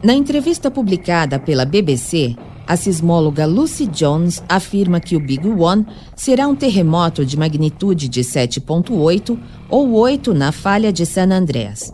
[0.01, 2.35] Na entrevista publicada pela BBC,
[2.67, 8.21] a sismóloga Lucy Jones afirma que o Big One será um terremoto de magnitude de
[8.21, 9.39] 7,8
[9.69, 11.93] ou 8 na falha de San Andrés.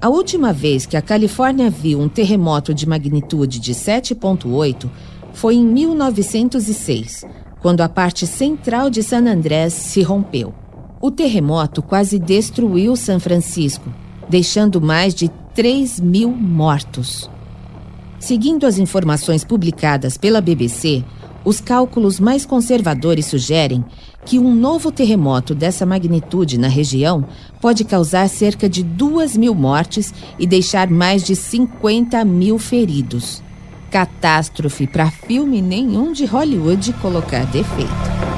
[0.00, 4.88] A última vez que a Califórnia viu um terremoto de magnitude de 7,8
[5.34, 7.24] foi em 1906,
[7.60, 10.54] quando a parte central de San Andrés se rompeu.
[11.00, 13.92] O terremoto quase destruiu São Francisco,
[14.28, 17.28] deixando mais de 3 mil mortos.
[18.18, 21.04] Seguindo as informações publicadas pela BBC,
[21.44, 23.84] os cálculos mais conservadores sugerem
[24.24, 27.24] que um novo terremoto dessa magnitude na região
[27.60, 33.42] pode causar cerca de 2 mil mortes e deixar mais de 50 mil feridos.
[33.90, 38.37] Catástrofe para filme nenhum de Hollywood colocar defeito.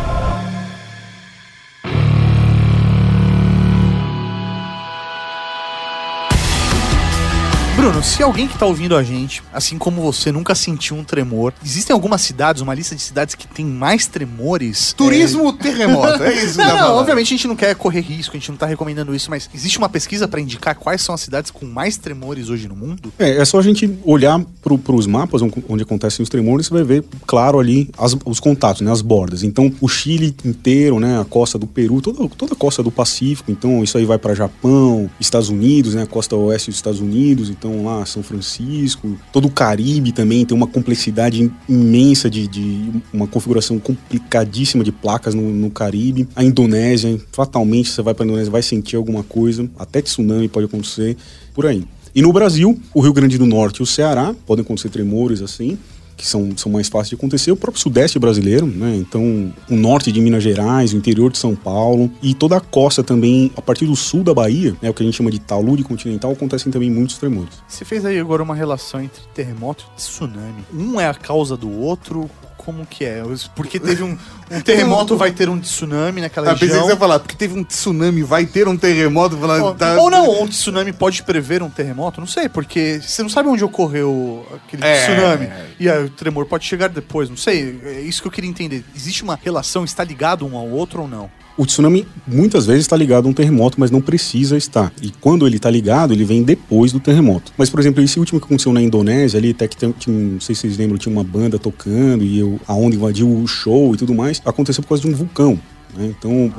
[7.80, 11.54] Bruno, se alguém que tá ouvindo a gente, assim como você, nunca sentiu um tremor,
[11.64, 14.92] existem algumas cidades, uma lista de cidades que tem mais tremores?
[14.92, 16.58] Turismo terremoto, é isso.
[16.60, 19.30] Não, não, obviamente a gente não quer correr risco, a gente não tá recomendando isso,
[19.30, 22.76] mas existe uma pesquisa pra indicar quais são as cidades com mais tremores hoje no
[22.76, 23.10] mundo?
[23.18, 26.74] É, é só a gente olhar para os mapas onde, onde acontecem os tremores, você
[26.74, 29.42] vai ver, claro, ali as- os contatos, né, as bordas.
[29.42, 33.50] Então, o Chile inteiro, né, a costa do Peru, toda, toda a costa do Pacífico.
[33.50, 37.48] Então, isso aí vai para Japão, Estados Unidos, né, a costa oeste dos Estados Unidos.
[37.48, 39.18] Então, lá, São Francisco.
[39.32, 44.92] Todo o Caribe também tem uma complexidade im- imensa de, de uma configuração complicadíssima de
[44.92, 46.28] placas no, no Caribe.
[46.34, 49.68] A Indonésia, fatalmente, você vai para a Indonésia, vai sentir alguma coisa.
[49.78, 51.16] Até tsunami pode acontecer,
[51.54, 51.84] por aí.
[52.14, 55.78] E no Brasil, o Rio Grande do Norte e o Ceará podem acontecer tremores assim,
[56.20, 57.50] que são, são mais fáceis de acontecer.
[57.50, 58.94] O próprio Sudeste brasileiro, né?
[58.94, 63.02] Então, o norte de Minas Gerais, o interior de São Paulo e toda a costa
[63.02, 64.90] também, a partir do sul da Bahia, né?
[64.90, 67.54] O que a gente chama de talude continental, acontecem também muitos tremores.
[67.66, 70.64] Você fez aí agora uma relação entre terremoto e tsunami.
[70.74, 72.28] Um é a causa do outro.
[72.62, 73.22] Como que é?
[73.56, 74.18] Porque teve um,
[74.50, 76.86] um terremoto, vai ter um tsunami naquela Ah, pensei que região.
[76.86, 79.34] você ia falar, porque teve um tsunami, vai ter um terremoto.
[79.38, 83.22] Falando, Ou, tá- ou não, um tsunami pode prever um terremoto, não sei, porque você
[83.22, 85.02] não sabe onde ocorreu aquele É.
[85.06, 85.48] tsunami.
[85.80, 87.80] E aí o tremor pode chegar depois, não sei.
[87.82, 88.84] É isso que eu queria entender.
[88.94, 91.30] Existe uma relação, está ligado um ao outro ou não?
[91.56, 94.92] O tsunami muitas vezes está ligado a um terremoto, mas não precisa estar.
[95.02, 97.52] E quando ele está ligado, ele vem depois do terremoto.
[97.56, 100.40] Mas, por exemplo, esse último que aconteceu na Indonésia, ali até que tem, tinha, não
[100.40, 103.94] sei se vocês lembram, tinha uma banda tocando e eu, a onda invadiu o show
[103.94, 105.58] e tudo mais, aconteceu por causa de um vulcão.
[105.96, 106.14] Né?
[106.18, 106.52] Então,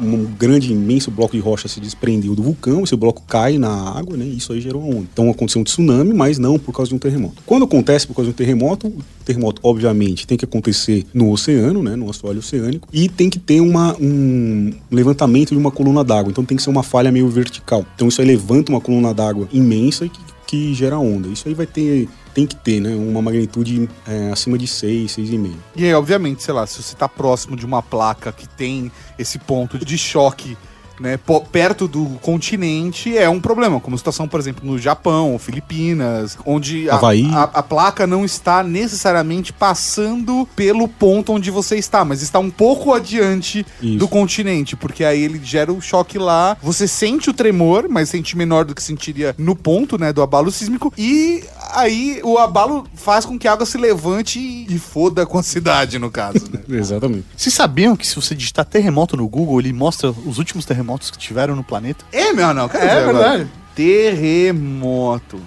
[0.00, 4.16] um, grande, imenso bloco de rocha se desprendeu do vulcão, esse bloco cai na água,
[4.16, 4.24] né?
[4.24, 5.08] E isso aí gerou uma onda.
[5.12, 7.42] Então aconteceu um tsunami, mas não por causa de um terremoto.
[7.46, 11.82] Quando acontece por causa de um terremoto, o terremoto, obviamente, tem que acontecer no oceano,
[11.82, 11.96] né?
[11.96, 16.30] No assoalho oceânico, e tem que ter uma, um levantamento de uma coluna d'água.
[16.30, 17.84] Então tem que ser uma falha meio vertical.
[17.94, 21.28] Então isso aí levanta uma coluna d'água imensa que, que gera onda.
[21.28, 22.08] Isso aí vai ter.
[22.34, 22.94] Tem que ter, né?
[22.94, 25.54] Uma magnitude é, acima de 6, 6,5.
[25.76, 29.38] E aí, obviamente, sei lá, se você tá próximo de uma placa que tem esse
[29.38, 30.56] ponto de choque,
[31.00, 31.18] né,
[31.50, 33.80] perto do continente, é um problema.
[33.80, 38.62] Como a situação, por exemplo, no Japão, Filipinas, onde a, a, a placa não está
[38.62, 43.98] necessariamente passando pelo ponto onde você está, mas está um pouco adiante Isso.
[43.98, 48.36] do continente, porque aí ele gera o choque lá, você sente o tremor, mas sente
[48.36, 51.42] menor do que sentiria no ponto, né, do abalo sísmico, e
[51.72, 55.42] aí o abalo faz com que a água se levante e, e foda com a
[55.42, 56.60] cidade, no caso, né?
[56.78, 57.24] Exatamente.
[57.34, 61.18] Vocês sabiam que se você digitar terremoto no Google, ele mostra os últimos terremotos que
[61.18, 62.04] tiveram no planeta?
[62.10, 63.12] É, meu, não, quero É agora.
[63.28, 63.50] verdade.
[63.74, 65.40] Terremoto.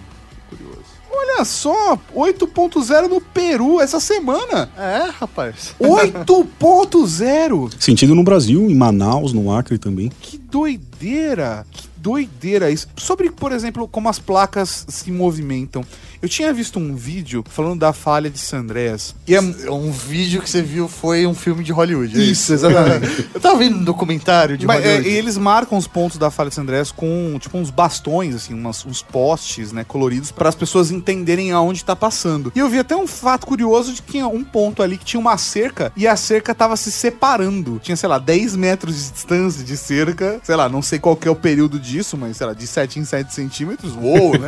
[0.50, 0.84] Curioso.
[1.12, 4.70] Olha só, 8.0 no Peru essa semana.
[4.78, 5.76] É, rapaz.
[5.80, 7.72] 8.0.
[7.80, 10.12] Sentido no Brasil, em Manaus, no Acre também.
[10.22, 11.66] Que doideira!
[11.72, 12.88] Que doideira isso.
[12.98, 15.86] Sobre, por exemplo, como as placas se movimentam.
[16.24, 19.14] Eu tinha visto um vídeo falando da falha de San Andreas.
[19.28, 22.18] E é Um vídeo que você viu foi um filme de Hollywood.
[22.18, 23.28] é Isso, exatamente.
[23.36, 25.10] Eu tava vendo um documentário de Mas, é, Hollywood.
[25.10, 28.54] e eles marcam os pontos da falha de San Andreas com, tipo, uns bastões, assim,
[28.54, 32.54] umas, uns postes, né, coloridos, para as pessoas entenderem aonde tá passando.
[32.56, 35.20] E eu vi até um fato curioso de que tinha um ponto ali que tinha
[35.20, 37.82] uma cerca e a cerca tava se separando.
[37.84, 40.40] Tinha, sei lá, 10 metros de distância de cerca.
[40.42, 42.98] Sei lá, não sei qual que é o período disso, mas, sei lá, de 7
[42.98, 43.94] em 7 centímetros.
[43.98, 44.48] Uou, né?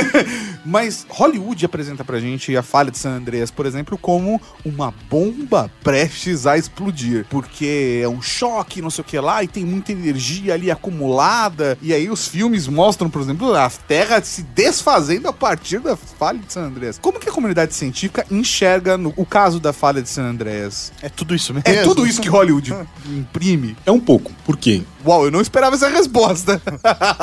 [0.64, 5.70] mas Hollywood apresenta pra gente a falha de San Andreas, por exemplo, como uma bomba
[5.82, 7.26] prestes a explodir.
[7.28, 11.76] Porque é um choque, não sei o que lá, e tem muita energia ali acumulada.
[11.82, 16.38] E aí os filmes mostram, por exemplo, a Terra se desfazendo a partir da falha
[16.38, 16.98] de San Andreas.
[17.00, 20.92] Como que a comunidade científica enxerga no- o caso da falha de San Andreas?
[21.02, 21.68] É tudo isso mesmo?
[21.68, 22.74] É tudo isso que Hollywood
[23.06, 23.76] imprime?
[23.84, 24.32] É um pouco.
[24.44, 24.82] Por quê?
[25.04, 26.60] Uau, eu não esperava essa resposta.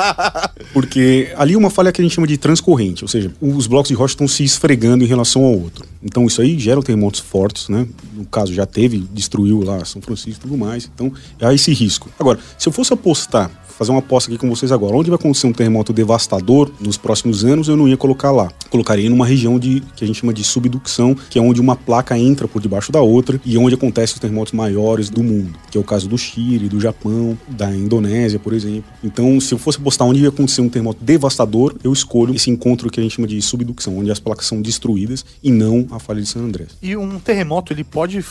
[0.72, 3.94] Porque ali uma falha que a gente chama de transcorrente, ou seja, os blocos de
[3.94, 5.84] rocha estão se esfregando em relação ao outro.
[6.02, 7.86] Então isso aí gera terremotos fortes, né?
[8.14, 10.90] No caso já teve, destruiu lá São Francisco e tudo mais.
[10.94, 12.10] Então há esse risco.
[12.18, 13.50] Agora, se eu fosse apostar,
[13.80, 17.46] fazer uma aposta aqui com vocês agora, onde vai acontecer um terremoto devastador nos próximos
[17.46, 18.52] anos, eu não ia colocar lá.
[18.68, 22.18] Colocaria numa região de que a gente chama de subducção, que é onde uma placa
[22.18, 25.80] entra por debaixo da outra e onde acontecem os terremotos maiores do mundo, que é
[25.80, 28.84] o caso do Chile, do Japão, da Indonésia, por exemplo.
[29.02, 32.90] Então, se eu fosse apostar onde ia acontecer um terremoto devastador, eu escolho esse encontro
[32.90, 36.20] que a gente chama de subducção, onde as placas são destruídas e não a falha
[36.20, 36.68] de San Andrés.
[36.82, 38.22] E um terremoto, ele pode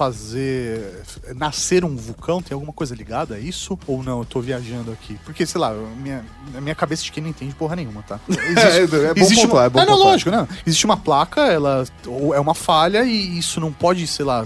[0.00, 1.02] fazer
[1.36, 2.40] nascer um vulcão?
[2.40, 3.78] Tem alguma coisa ligada a isso?
[3.86, 4.20] Ou não?
[4.20, 5.14] Eu tô viajando aqui.
[5.26, 6.24] Porque, sei lá, minha,
[6.56, 8.18] a minha cabeça de quem não entende porra nenhuma, tá?
[8.26, 10.08] Existe, é bom existe pontuar, uma, é bom não, pontuar.
[10.12, 10.48] lógico, não.
[10.66, 14.42] Existe uma placa, ela ou é uma falha e isso não pode, sei lá,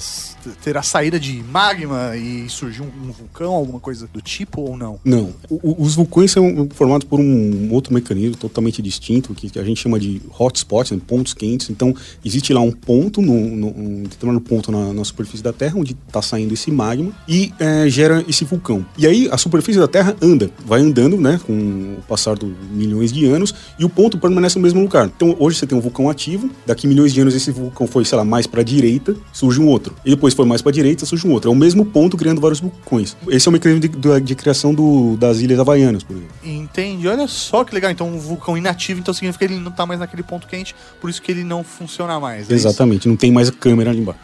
[0.62, 4.76] ter a saída de magma e surgir um, um vulcão, alguma coisa do tipo, ou
[4.76, 4.98] não?
[5.04, 5.32] Não.
[5.48, 10.00] O- os vulcões são formados por um outro mecanismo totalmente distinto, que a gente chama
[10.00, 11.70] de hotspots, né, pontos quentes.
[11.70, 11.94] Então,
[12.24, 15.96] existe lá um ponto, no, no- um determinado ponto na, na superfície da Terra, onde
[16.08, 18.84] está saindo esse magma e é, gera esse vulcão.
[18.98, 23.12] E aí, a superfície da Terra anda, vai andando, né, com o passar dos milhões
[23.12, 25.10] de anos, e o ponto permanece no mesmo lugar.
[25.14, 28.16] Então, hoje você tem um vulcão ativo, daqui milhões de anos esse vulcão foi, sei
[28.18, 29.94] lá, mais para a direita, surge um outro.
[30.04, 31.50] E depois foi mais para a direita, surge um outro.
[31.50, 33.16] É o mesmo ponto criando vários vulcões.
[33.28, 36.34] Esse é o mecanismo de, de- de criação do- das Ilhas Havaianas, por exemplo.
[36.44, 37.06] Entende?
[37.06, 37.90] Olha só que legal.
[37.90, 41.10] Então, um vulcão inativo, então significa que ele não tá mais naquele ponto quente, por
[41.10, 42.40] isso que ele não funciona mais.
[42.50, 42.66] é isso?
[42.68, 44.20] Exatamente, não tem mais a câmera ali embaixo.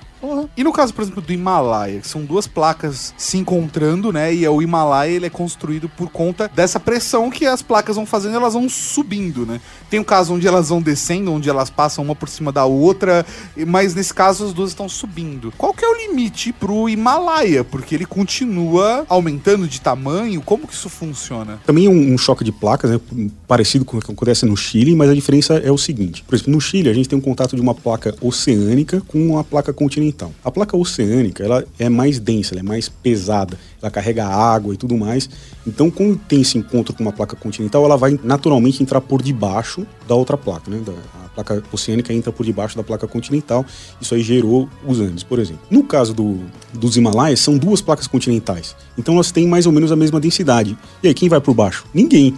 [0.57, 4.35] E no caso, por exemplo, do Himalaia, que são duas placas se encontrando, né?
[4.35, 8.37] E o Himalaia ele é construído por conta dessa pressão que as placas vão fazendo,
[8.37, 9.61] elas vão subindo, né?
[9.89, 13.25] Tem um caso onde elas vão descendo, onde elas passam uma por cima da outra,
[13.57, 15.53] e- mas nesse caso as duas estão subindo.
[15.57, 17.64] Qual que é o limite pro Himalaia?
[17.64, 20.41] Porque ele continua aumentando de tamanho.
[20.43, 21.59] Como que isso funciona?
[21.66, 23.01] Também é um, um choque de placas, né,
[23.49, 26.23] parecido com o que acontece no Chile, mas a diferença é o seguinte.
[26.25, 29.43] Por exemplo, no Chile a gente tem um contato de uma placa oceânica com uma
[29.45, 30.10] placa continental.
[30.45, 34.77] A placa oceânica ela é mais densa, ela é mais pesada, ela carrega água e
[34.77, 35.29] tudo mais.
[35.67, 39.87] Então, quando tem esse encontro com uma placa continental, ela vai naturalmente entrar por debaixo
[40.09, 40.81] da outra placa, né?
[40.85, 40.93] Da,
[41.25, 43.65] a placa oceânica entra por debaixo da placa continental.
[44.01, 45.63] Isso aí gerou os Andes, por exemplo.
[45.71, 46.39] No caso do,
[46.73, 48.75] dos Himalaias, são duas placas continentais.
[48.99, 50.77] Então, elas têm mais ou menos a mesma densidade.
[51.03, 51.85] E aí, quem vai por baixo?
[51.93, 52.35] Ninguém.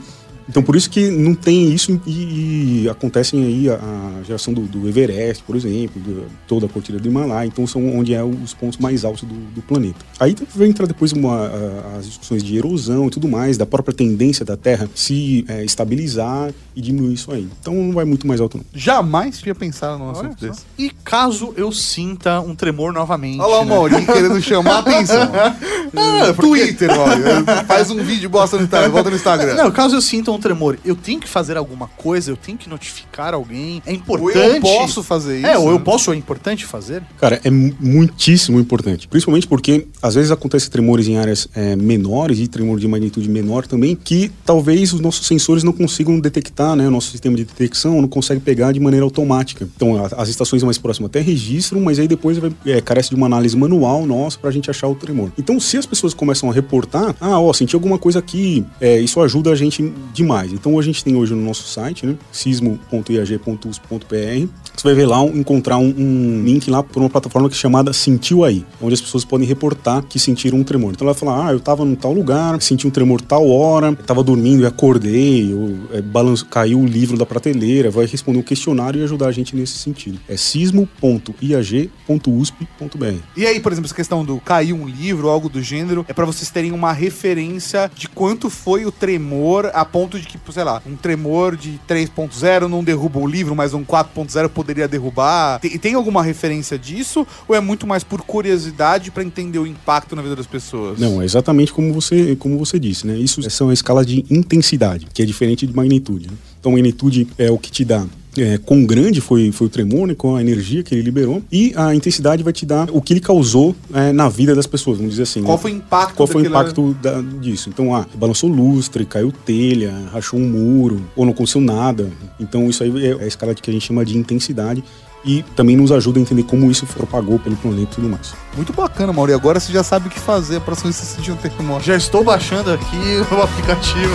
[0.52, 3.74] Então, por isso que não tem isso e, e acontecem aí a,
[4.20, 7.46] a geração do, do Everest, por exemplo, do- toda a cortina do Himalaia.
[7.46, 9.96] Então, são onde é os pontos mais altos do, do planeta.
[10.20, 13.94] Aí vai entrar depois uma, a- as discussões de erosão e tudo mais, da própria
[13.94, 17.48] tendência da Terra se é, estabilizar e diminuir isso aí.
[17.60, 18.64] Então, não vai muito mais alto, não.
[18.74, 20.60] Jamais tinha pensado num Olha assunto desse.
[20.78, 23.40] E caso eu sinta um tremor novamente.
[23.40, 23.70] Olha lá o né?
[23.74, 25.30] Maurinho querendo chamar a atenção.
[25.94, 27.64] Ah, porque- Twitter, olha.
[27.66, 28.88] Faz um vídeo e bosta no Instagram.
[28.90, 29.54] Volta no Instagram.
[29.54, 32.68] Não, caso eu sinta um tremor, eu tenho que fazer alguma coisa, eu tenho que
[32.68, 33.82] notificar alguém.
[33.86, 34.54] É Ou importante.
[34.56, 35.46] eu posso fazer isso.
[35.46, 37.02] É, ou eu posso, ou é importante fazer.
[37.20, 39.06] Cara, é mu- muitíssimo importante.
[39.08, 43.66] Principalmente porque às vezes acontece tremores em áreas é, menores e tremor de magnitude menor
[43.66, 46.86] também, que talvez os nossos sensores não consigam detectar, né?
[46.88, 49.68] O nosso sistema de detecção não consegue pegar de maneira automática.
[49.76, 53.26] Então, as estações mais próximas até registram, mas aí depois vai, é, carece de uma
[53.26, 55.30] análise manual nossa pra gente achar o tremor.
[55.38, 59.20] Então, se as pessoas começam a reportar, ah, ó, senti alguma coisa aqui, é, isso
[59.20, 59.82] ajuda a gente
[60.22, 60.52] demais.
[60.52, 62.16] Então, a gente tem hoje no nosso site, né?
[62.30, 64.48] sismo.iag.us.br,
[64.82, 67.92] você vai ver lá, encontrar um, um link lá por uma plataforma que é chamada
[67.92, 70.92] Sentiu Aí, onde as pessoas podem reportar que sentiram um tremor.
[70.92, 73.86] Então ela vai falar, ah, eu tava num tal lugar, senti um tremor tal hora,
[73.88, 78.40] eu tava dormindo e acordei, ou é, balanço, caiu o livro da prateleira, vai responder
[78.40, 80.18] um questionário e ajudar a gente nesse sentido.
[80.28, 83.20] É sismo.iag.usp.br.
[83.36, 86.24] E aí, por exemplo, essa questão do cair um livro algo do gênero, é pra
[86.24, 90.82] vocês terem uma referência de quanto foi o tremor, a ponto de que, sei lá,
[90.84, 95.60] um tremor de 3.0 não derruba o livro, mas um 4.0 poderia derrubar.
[95.60, 97.26] Tem, tem alguma referência disso?
[97.48, 100.98] Ou é muito mais por curiosidade pra entender o impacto na vida das pessoas?
[100.98, 103.16] Não, é exatamente como você, como você disse, né?
[103.16, 106.28] Isso são escalas de intensidade, que é diferente de magnitude.
[106.28, 106.36] né?
[106.58, 108.06] Então, magnitude é o que te dá
[108.38, 111.72] é, quão grande foi, foi o tremor, né, com a energia que ele liberou, e
[111.76, 115.12] a intensidade vai te dar o que ele causou é, na vida das pessoas, vamos
[115.12, 115.42] dizer assim.
[115.42, 115.62] Qual né?
[115.62, 117.68] foi o impacto Qual foi o impacto da- disso?
[117.68, 122.10] Então, ah, balançou lustre, caiu telha, rachou um muro, ou não aconteceu nada.
[122.40, 124.82] Então, isso aí é a escala que a gente chama de intensidade
[125.24, 128.34] e também nos ajuda a entender como isso propagou pelo planeta e tudo mais.
[128.56, 129.32] Muito bacana, Mauri.
[129.32, 131.84] Agora você já sabe o que fazer pra se sentir um terremoto.
[131.84, 132.96] Já estou baixando aqui
[133.30, 134.14] o aplicativo.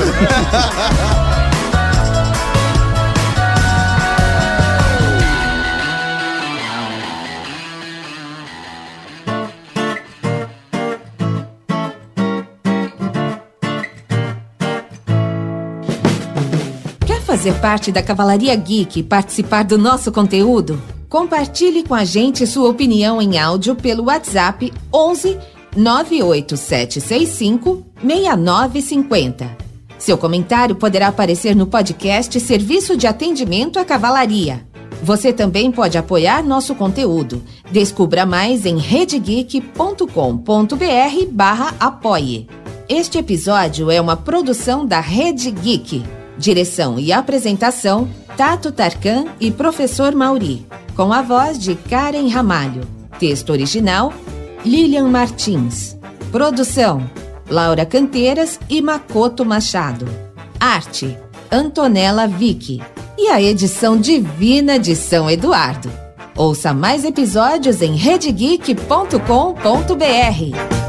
[17.47, 20.81] fazer parte da Cavalaria Geek e participar do nosso conteúdo?
[21.07, 25.37] Compartilhe com a gente sua opinião em áudio pelo WhatsApp 11
[25.75, 29.57] 98765 6950.
[29.97, 34.67] Seu comentário poderá aparecer no podcast Serviço de Atendimento à Cavalaria.
[35.01, 37.41] Você também pode apoiar nosso conteúdo.
[37.71, 42.47] Descubra mais em redegeek.com.br barra apoie.
[42.89, 46.03] Este episódio é uma produção da Rede Geek.
[46.37, 50.65] Direção e apresentação, Tato Tarkan e Professor Mauri.
[50.95, 52.81] Com a voz de Karen Ramalho.
[53.19, 54.13] Texto original,
[54.63, 55.97] Lilian Martins.
[56.31, 57.09] Produção,
[57.49, 60.07] Laura Canteiras e Makoto Machado.
[60.59, 61.17] Arte,
[61.51, 62.81] Antonella Vicky.
[63.17, 65.91] E a edição divina de São Eduardo.
[66.35, 70.86] Ouça mais episódios em redegeek.com.br.